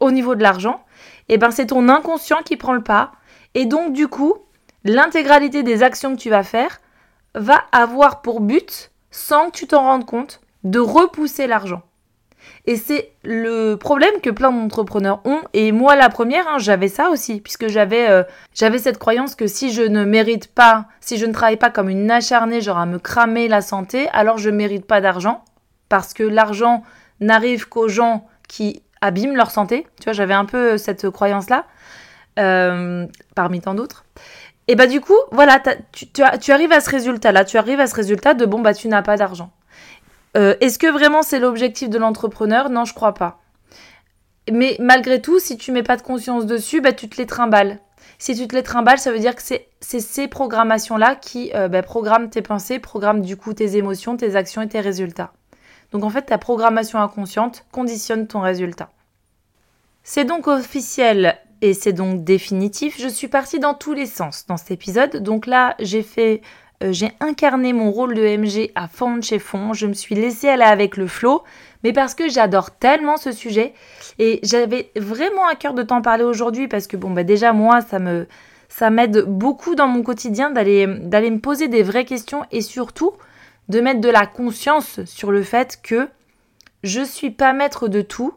au 0.00 0.10
niveau 0.10 0.34
de 0.34 0.42
l'argent, 0.42 0.84
eh 1.30 1.38
ben 1.38 1.50
c'est 1.50 1.66
ton 1.66 1.88
inconscient 1.88 2.42
qui 2.44 2.58
prend 2.58 2.74
le 2.74 2.82
pas. 2.82 3.12
Et 3.54 3.64
donc 3.64 3.94
du 3.94 4.06
coup, 4.06 4.34
l'intégralité 4.84 5.62
des 5.62 5.82
actions 5.82 6.14
que 6.14 6.20
tu 6.20 6.28
vas 6.28 6.44
faire 6.44 6.78
va 7.34 7.62
avoir 7.72 8.20
pour 8.20 8.42
but, 8.42 8.90
sans 9.10 9.46
que 9.46 9.56
tu 9.56 9.66
t'en 9.66 9.80
rendes 9.80 10.04
compte, 10.04 10.42
de 10.62 10.78
repousser 10.78 11.46
l'argent. 11.46 11.80
Et 12.66 12.76
c'est 12.76 13.10
le 13.24 13.74
problème 13.74 14.20
que 14.22 14.30
plein 14.30 14.52
d'entrepreneurs 14.52 15.20
ont. 15.24 15.40
Et 15.52 15.72
moi, 15.72 15.96
la 15.96 16.08
première, 16.08 16.46
hein, 16.46 16.58
j'avais 16.58 16.88
ça 16.88 17.10
aussi, 17.10 17.40
puisque 17.40 17.68
j'avais 17.68 18.08
euh, 18.08 18.22
j'avais 18.54 18.78
cette 18.78 18.98
croyance 18.98 19.34
que 19.34 19.46
si 19.46 19.72
je 19.72 19.82
ne 19.82 20.04
mérite 20.04 20.46
pas, 20.46 20.86
si 21.00 21.16
je 21.16 21.26
ne 21.26 21.32
travaille 21.32 21.56
pas 21.56 21.70
comme 21.70 21.88
une 21.88 22.10
acharnée, 22.10 22.60
genre 22.60 22.78
à 22.78 22.86
me 22.86 22.98
cramer 22.98 23.48
la 23.48 23.62
santé, 23.62 24.08
alors 24.12 24.38
je 24.38 24.50
ne 24.50 24.56
mérite 24.56 24.86
pas 24.86 25.00
d'argent, 25.00 25.44
parce 25.88 26.14
que 26.14 26.22
l'argent 26.22 26.84
n'arrive 27.20 27.68
qu'aux 27.68 27.88
gens 27.88 28.28
qui 28.48 28.82
abîment 29.00 29.36
leur 29.36 29.50
santé. 29.50 29.86
Tu 29.98 30.04
vois, 30.04 30.12
j'avais 30.12 30.34
un 30.34 30.44
peu 30.44 30.78
cette 30.78 31.10
croyance-là, 31.10 31.66
euh, 32.38 33.06
parmi 33.34 33.60
tant 33.60 33.74
d'autres. 33.74 34.04
Et 34.68 34.76
bah 34.76 34.86
du 34.86 35.00
coup, 35.00 35.18
voilà, 35.32 35.60
tu, 35.90 36.06
tu 36.06 36.52
arrives 36.52 36.72
à 36.72 36.80
ce 36.80 36.90
résultat-là, 36.90 37.44
tu 37.44 37.58
arrives 37.58 37.80
à 37.80 37.88
ce 37.88 37.96
résultat 37.96 38.34
de 38.34 38.46
bon, 38.46 38.60
bah 38.60 38.72
tu 38.72 38.86
n'as 38.86 39.02
pas 39.02 39.16
d'argent. 39.16 39.50
Euh, 40.36 40.54
est-ce 40.60 40.78
que 40.78 40.86
vraiment 40.86 41.22
c'est 41.22 41.38
l'objectif 41.38 41.90
de 41.90 41.98
l'entrepreneur? 41.98 42.70
Non, 42.70 42.84
je 42.84 42.94
crois 42.94 43.14
pas. 43.14 43.40
Mais 44.50 44.76
malgré 44.80 45.20
tout, 45.20 45.38
si 45.38 45.56
tu 45.56 45.72
mets 45.72 45.82
pas 45.82 45.96
de 45.96 46.02
conscience 46.02 46.46
dessus, 46.46 46.80
bah, 46.80 46.92
tu 46.92 47.08
te 47.08 47.16
les 47.16 47.26
trimbales. 47.26 47.78
Si 48.18 48.34
tu 48.34 48.48
te 48.48 48.54
les 48.54 48.62
trimbales, 48.62 48.98
ça 48.98 49.12
veut 49.12 49.18
dire 49.18 49.36
que 49.36 49.42
c'est 49.42 49.68
ces 49.80 50.28
programmations-là 50.28 51.16
qui 51.16 51.52
euh, 51.54 51.68
bah, 51.68 51.82
programment 51.82 52.28
tes 52.28 52.42
pensées, 52.42 52.78
programment 52.78 53.20
du 53.20 53.36
coup 53.36 53.52
tes 53.52 53.76
émotions, 53.76 54.16
tes 54.16 54.36
actions 54.36 54.62
et 54.62 54.68
tes 54.68 54.80
résultats. 54.80 55.32
Donc 55.92 56.04
en 56.04 56.10
fait, 56.10 56.22
ta 56.22 56.38
programmation 56.38 56.98
inconsciente 56.98 57.64
conditionne 57.70 58.26
ton 58.26 58.40
résultat. 58.40 58.90
C'est 60.02 60.24
donc 60.24 60.48
officiel 60.48 61.38
et 61.60 61.74
c'est 61.74 61.92
donc 61.92 62.24
définitif. 62.24 63.00
Je 63.00 63.08
suis 63.08 63.28
partie 63.28 63.60
dans 63.60 63.74
tous 63.74 63.92
les 63.92 64.06
sens 64.06 64.46
dans 64.46 64.56
cet 64.56 64.72
épisode. 64.72 65.18
Donc 65.18 65.46
là, 65.46 65.76
j'ai 65.78 66.02
fait 66.02 66.40
j'ai 66.90 67.12
incarné 67.20 67.72
mon 67.72 67.90
rôle 67.90 68.14
de 68.14 68.36
MG 68.36 68.72
à 68.74 68.88
fond 68.88 69.20
chez 69.22 69.38
fond, 69.38 69.72
je 69.72 69.86
me 69.86 69.92
suis 69.92 70.14
laissée 70.14 70.48
aller 70.48 70.62
avec 70.64 70.96
le 70.96 71.06
flow, 71.06 71.42
mais 71.84 71.92
parce 71.92 72.14
que 72.14 72.28
j'adore 72.28 72.70
tellement 72.72 73.16
ce 73.16 73.32
sujet. 73.32 73.74
Et 74.18 74.40
j'avais 74.42 74.90
vraiment 74.96 75.46
à 75.46 75.54
cœur 75.54 75.74
de 75.74 75.82
t'en 75.82 76.02
parler 76.02 76.24
aujourd'hui 76.24 76.68
parce 76.68 76.86
que 76.86 76.96
bon 76.96 77.10
bah 77.10 77.24
déjà 77.24 77.52
moi 77.52 77.80
ça 77.80 77.98
me 77.98 78.26
ça 78.68 78.90
m'aide 78.90 79.24
beaucoup 79.26 79.74
dans 79.74 79.86
mon 79.86 80.02
quotidien 80.02 80.50
d'aller 80.50 80.86
d'aller 80.86 81.30
me 81.30 81.40
poser 81.40 81.68
des 81.68 81.82
vraies 81.82 82.04
questions 82.04 82.44
et 82.50 82.62
surtout 82.62 83.12
de 83.68 83.80
mettre 83.80 84.00
de 84.00 84.08
la 84.08 84.26
conscience 84.26 85.04
sur 85.04 85.30
le 85.30 85.42
fait 85.42 85.78
que 85.82 86.08
je 86.82 87.02
suis 87.02 87.30
pas 87.30 87.52
maître 87.52 87.88
de 87.88 88.02
tout 88.02 88.34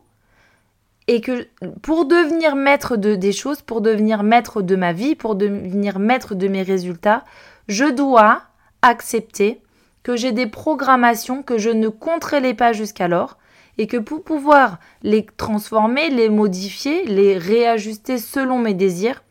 et 1.08 1.22
que 1.22 1.48
pour 1.82 2.06
devenir 2.06 2.56
maître 2.56 2.98
de 2.98 3.16
des 3.16 3.32
choses, 3.32 3.62
pour 3.62 3.82
devenir 3.82 4.24
maître 4.24 4.62
de 4.62 4.76
ma 4.76 4.92
vie, 4.92 5.16
pour 5.16 5.36
devenir 5.36 6.00
maître 6.00 6.36
de 6.36 6.48
mes 6.48 6.64
résultats, 6.64 7.24
je 7.68 7.86
dois 7.86 8.42
accepter 8.82 9.62
que 10.04 10.16
j'ai 10.16 10.32
des 10.32 10.48
programmations 10.48 11.42
que 11.42 11.58
je 11.58 11.70
ne 11.70 11.90
contrôlais 11.90 12.54
pas 12.54 12.74
jusqu'alors 12.74 13.38
et 13.78 13.88
que 13.88 13.98
pour 13.98 14.24
pouvoir 14.24 14.80
les 15.02 15.26
transformer, 15.38 16.10
les 16.10 16.30
modifier, 16.30 17.06
les 17.06 17.38
réajuster 17.38 18.18
selon 18.18 18.60
mes 18.60 18.74
désirs, 18.74 19.24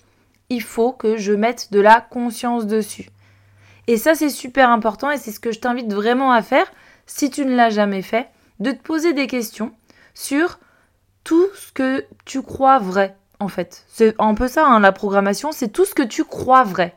il 0.50 0.62
faut 0.62 0.92
que 0.92 1.16
je 1.16 1.32
mette 1.32 1.72
de 1.72 1.80
la 1.80 2.00
conscience 2.00 2.66
dessus. 2.66 3.08
Et 3.86 3.96
ça, 3.96 4.14
c'est 4.14 4.30
super 4.30 4.70
important 4.70 5.10
et 5.10 5.18
c'est 5.18 5.32
ce 5.32 5.40
que 5.40 5.52
je 5.52 5.60
t'invite 5.60 5.92
vraiment 5.92 6.32
à 6.32 6.42
faire, 6.42 6.70
si 7.06 7.30
tu 7.30 7.44
ne 7.44 7.54
l'as 7.54 7.70
jamais 7.70 8.02
fait, 8.02 8.28
de 8.60 8.70
te 8.70 8.82
poser 8.82 9.12
des 9.12 9.26
questions 9.26 9.72
sur 10.14 10.58
tout 11.22 11.46
ce 11.54 11.72
que 11.72 12.04
tu 12.24 12.42
crois 12.42 12.78
vrai, 12.78 13.16
en 13.40 13.48
fait. 13.48 13.84
C'est 13.88 14.14
un 14.18 14.34
peu 14.34 14.48
ça, 14.48 14.66
hein, 14.66 14.80
la 14.80 14.92
programmation, 14.92 15.52
c'est 15.52 15.68
tout 15.68 15.84
ce 15.84 15.94
que 15.94 16.02
tu 16.02 16.24
crois 16.24 16.64
vrai. 16.64 16.96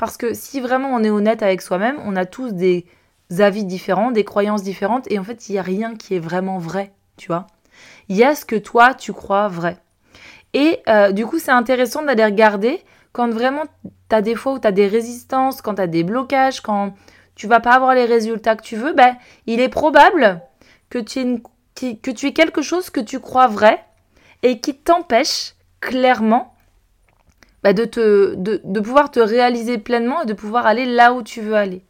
Parce 0.00 0.16
que 0.16 0.32
si 0.32 0.62
vraiment 0.62 0.88
on 0.94 1.04
est 1.04 1.10
honnête 1.10 1.42
avec 1.42 1.60
soi-même, 1.60 1.98
on 2.06 2.16
a 2.16 2.24
tous 2.24 2.54
des 2.54 2.86
avis 3.38 3.66
différents, 3.66 4.10
des 4.10 4.24
croyances 4.24 4.62
différentes, 4.62 5.04
et 5.12 5.18
en 5.18 5.24
fait, 5.24 5.50
il 5.50 5.52
n'y 5.52 5.58
a 5.58 5.62
rien 5.62 5.94
qui 5.94 6.14
est 6.14 6.18
vraiment 6.18 6.56
vrai, 6.56 6.94
tu 7.18 7.26
vois. 7.26 7.46
Il 8.08 8.16
y 8.16 8.24
a 8.24 8.34
ce 8.34 8.46
que 8.46 8.56
toi, 8.56 8.94
tu 8.94 9.12
crois 9.12 9.48
vrai. 9.48 9.76
Et 10.54 10.80
euh, 10.88 11.12
du 11.12 11.26
coup, 11.26 11.38
c'est 11.38 11.50
intéressant 11.50 12.02
d'aller 12.02 12.24
regarder 12.24 12.82
quand 13.12 13.28
vraiment 13.28 13.64
tu 14.08 14.16
as 14.16 14.22
des 14.22 14.34
fois 14.34 14.54
où 14.54 14.58
tu 14.58 14.66
as 14.66 14.72
des 14.72 14.86
résistances, 14.86 15.60
quand 15.60 15.74
tu 15.74 15.82
as 15.82 15.86
des 15.86 16.02
blocages, 16.02 16.62
quand 16.62 16.94
tu 17.34 17.46
vas 17.46 17.60
pas 17.60 17.74
avoir 17.74 17.94
les 17.94 18.06
résultats 18.06 18.56
que 18.56 18.62
tu 18.62 18.76
veux, 18.76 18.94
ben, 18.94 19.18
il 19.44 19.60
est 19.60 19.68
probable 19.68 20.40
que 20.88 20.98
tu, 20.98 21.42
que 21.74 22.10
tu 22.10 22.26
aies 22.26 22.32
quelque 22.32 22.62
chose 22.62 22.88
que 22.88 23.00
tu 23.00 23.20
crois 23.20 23.48
vrai 23.48 23.84
et 24.42 24.60
qui 24.60 24.74
t'empêche 24.74 25.56
clairement 25.80 26.54
bah, 27.62 27.72
de, 27.72 28.80
pouvoir 28.80 29.10
te 29.10 29.20
réaliser 29.20 29.78
pleinement 29.78 30.22
et 30.22 30.26
de 30.26 30.32
pouvoir 30.32 30.66
aller 30.66 30.86
là 30.86 31.12
où 31.12 31.22
tu 31.22 31.40
veux 31.40 31.54
aller. 31.54 31.82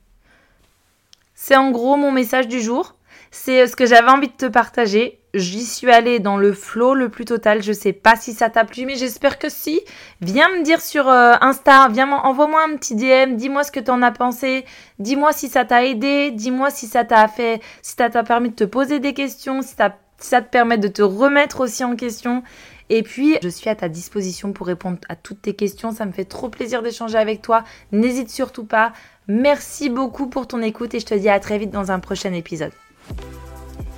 C'est 1.35 1.57
en 1.57 1.71
gros 1.71 1.97
mon 1.97 2.13
message 2.13 2.49
du 2.49 2.61
jour. 2.61 2.97
C'est 3.31 3.67
ce 3.69 3.77
que 3.77 3.87
j'avais 3.87 4.11
envie 4.11 4.27
de 4.27 4.33
te 4.33 4.47
partager. 4.47 5.21
J'y 5.33 5.65
suis 5.65 5.91
allée 5.91 6.19
dans 6.19 6.37
le 6.37 6.53
flow 6.53 6.95
le 6.95 7.09
plus 7.09 7.25
total. 7.25 7.63
Je 7.63 7.73
sais 7.73 7.93
pas 7.93 8.17
si 8.17 8.33
ça 8.33 8.51
t'a 8.51 8.65
plu, 8.65 8.85
mais 8.85 8.97
j'espère 8.97 9.39
que 9.39 9.49
si. 9.49 9.81
Viens 10.21 10.49
me 10.49 10.65
dire 10.65 10.81
sur 10.81 11.09
euh, 11.09 11.35
Insta, 11.41 11.89
viens 11.89 12.11
envoie-moi 12.11 12.61
un 12.69 12.77
petit 12.77 12.97
DM, 12.97 13.37
dis-moi 13.37 13.63
ce 13.63 13.71
que 13.71 13.79
t'en 13.79 14.03
as 14.03 14.11
pensé, 14.11 14.65
dis-moi 14.99 15.33
si 15.33 15.49
ça 15.49 15.65
t'a 15.65 15.85
aidé, 15.85 16.33
dis-moi 16.33 16.71
si 16.71 16.89
ça 16.89 17.05
t'a 17.05 17.29
fait, 17.29 17.61
si 17.83 17.95
ça 17.97 18.11
t'a 18.11 18.25
permis 18.25 18.51
de 18.51 18.57
te 18.57 18.65
poser 18.65 18.99
des 18.99 19.15
questions, 19.15 19.63
si 19.63 19.77
ça 19.77 20.43
te 20.43 20.51
permet 20.51 20.79
de 20.79 20.89
te 20.89 21.03
remettre 21.03 21.61
aussi 21.61 21.85
en 21.85 21.95
question. 21.95 22.43
Et 22.91 23.05
puis, 23.05 23.39
je 23.43 23.49
suis 23.49 23.71
à 23.71 23.77
ta 23.77 23.89
disposition 23.89 24.53
pour 24.53 24.67
répondre 24.67 24.99
à 25.09 25.15
toutes 25.15 25.43
tes 25.43 25.55
questions. 25.55 25.93
Ça 25.93 26.05
me 26.05 26.13
fait 26.13 26.25
trop 26.25 26.49
plaisir 26.49 26.83
d'échanger 26.83 27.17
avec 27.17 27.41
toi. 27.41 27.63
N'hésite 27.93 28.31
surtout 28.31 28.65
pas. 28.65 28.93
Merci 29.29 29.89
beaucoup 29.89 30.27
pour 30.27 30.49
ton 30.49 30.61
écoute 30.61 30.93
et 30.95 31.01
je 31.01 31.07
te 31.07 31.15
dis 31.15 31.29
à 31.29 31.39
très 31.39 31.57
vite 31.57 31.71
dans 31.71 31.93
un 31.93 32.01
prochain 32.01 32.33
épisode. 32.33 32.73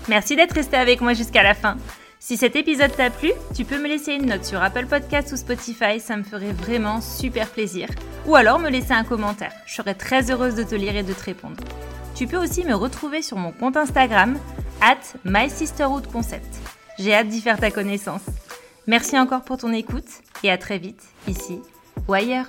Merci 0.08 0.36
d'être 0.36 0.52
resté 0.52 0.76
avec 0.76 1.00
moi 1.00 1.14
jusqu'à 1.14 1.42
la 1.42 1.54
fin. 1.54 1.78
Si 2.20 2.36
cet 2.36 2.54
épisode 2.54 2.94
t'a 2.94 3.08
plu, 3.08 3.32
tu 3.54 3.64
peux 3.64 3.80
me 3.80 3.88
laisser 3.88 4.12
une 4.12 4.26
note 4.26 4.44
sur 4.44 4.62
Apple 4.62 4.86
Podcasts 4.86 5.32
ou 5.32 5.36
Spotify, 5.36 5.98
ça 5.98 6.16
me 6.16 6.22
ferait 6.22 6.52
vraiment 6.52 7.00
super 7.00 7.48
plaisir. 7.48 7.88
Ou 8.26 8.36
alors 8.36 8.60
me 8.60 8.68
laisser 8.68 8.92
un 8.92 9.02
commentaire, 9.02 9.52
je 9.66 9.74
serais 9.74 9.94
très 9.94 10.30
heureuse 10.30 10.54
de 10.54 10.62
te 10.62 10.76
lire 10.76 10.94
et 10.94 11.02
de 11.02 11.12
te 11.12 11.24
répondre. 11.24 11.56
Tu 12.14 12.28
peux 12.28 12.36
aussi 12.36 12.64
me 12.64 12.74
retrouver 12.74 13.22
sur 13.22 13.38
mon 13.38 13.50
compte 13.50 13.76
Instagram, 13.76 14.38
at 14.80 15.00
MySisterhoodConcept. 15.24 16.58
J'ai 16.98 17.14
hâte 17.14 17.28
d'y 17.28 17.40
faire 17.40 17.58
ta 17.58 17.72
connaissance. 17.72 18.22
Merci 18.88 19.16
encore 19.16 19.42
pour 19.42 19.58
ton 19.58 19.72
écoute 19.72 20.08
et 20.42 20.50
à 20.50 20.58
très 20.58 20.78
vite, 20.78 21.02
ici 21.28 21.60
ou 22.08 22.14
ailleurs. 22.14 22.46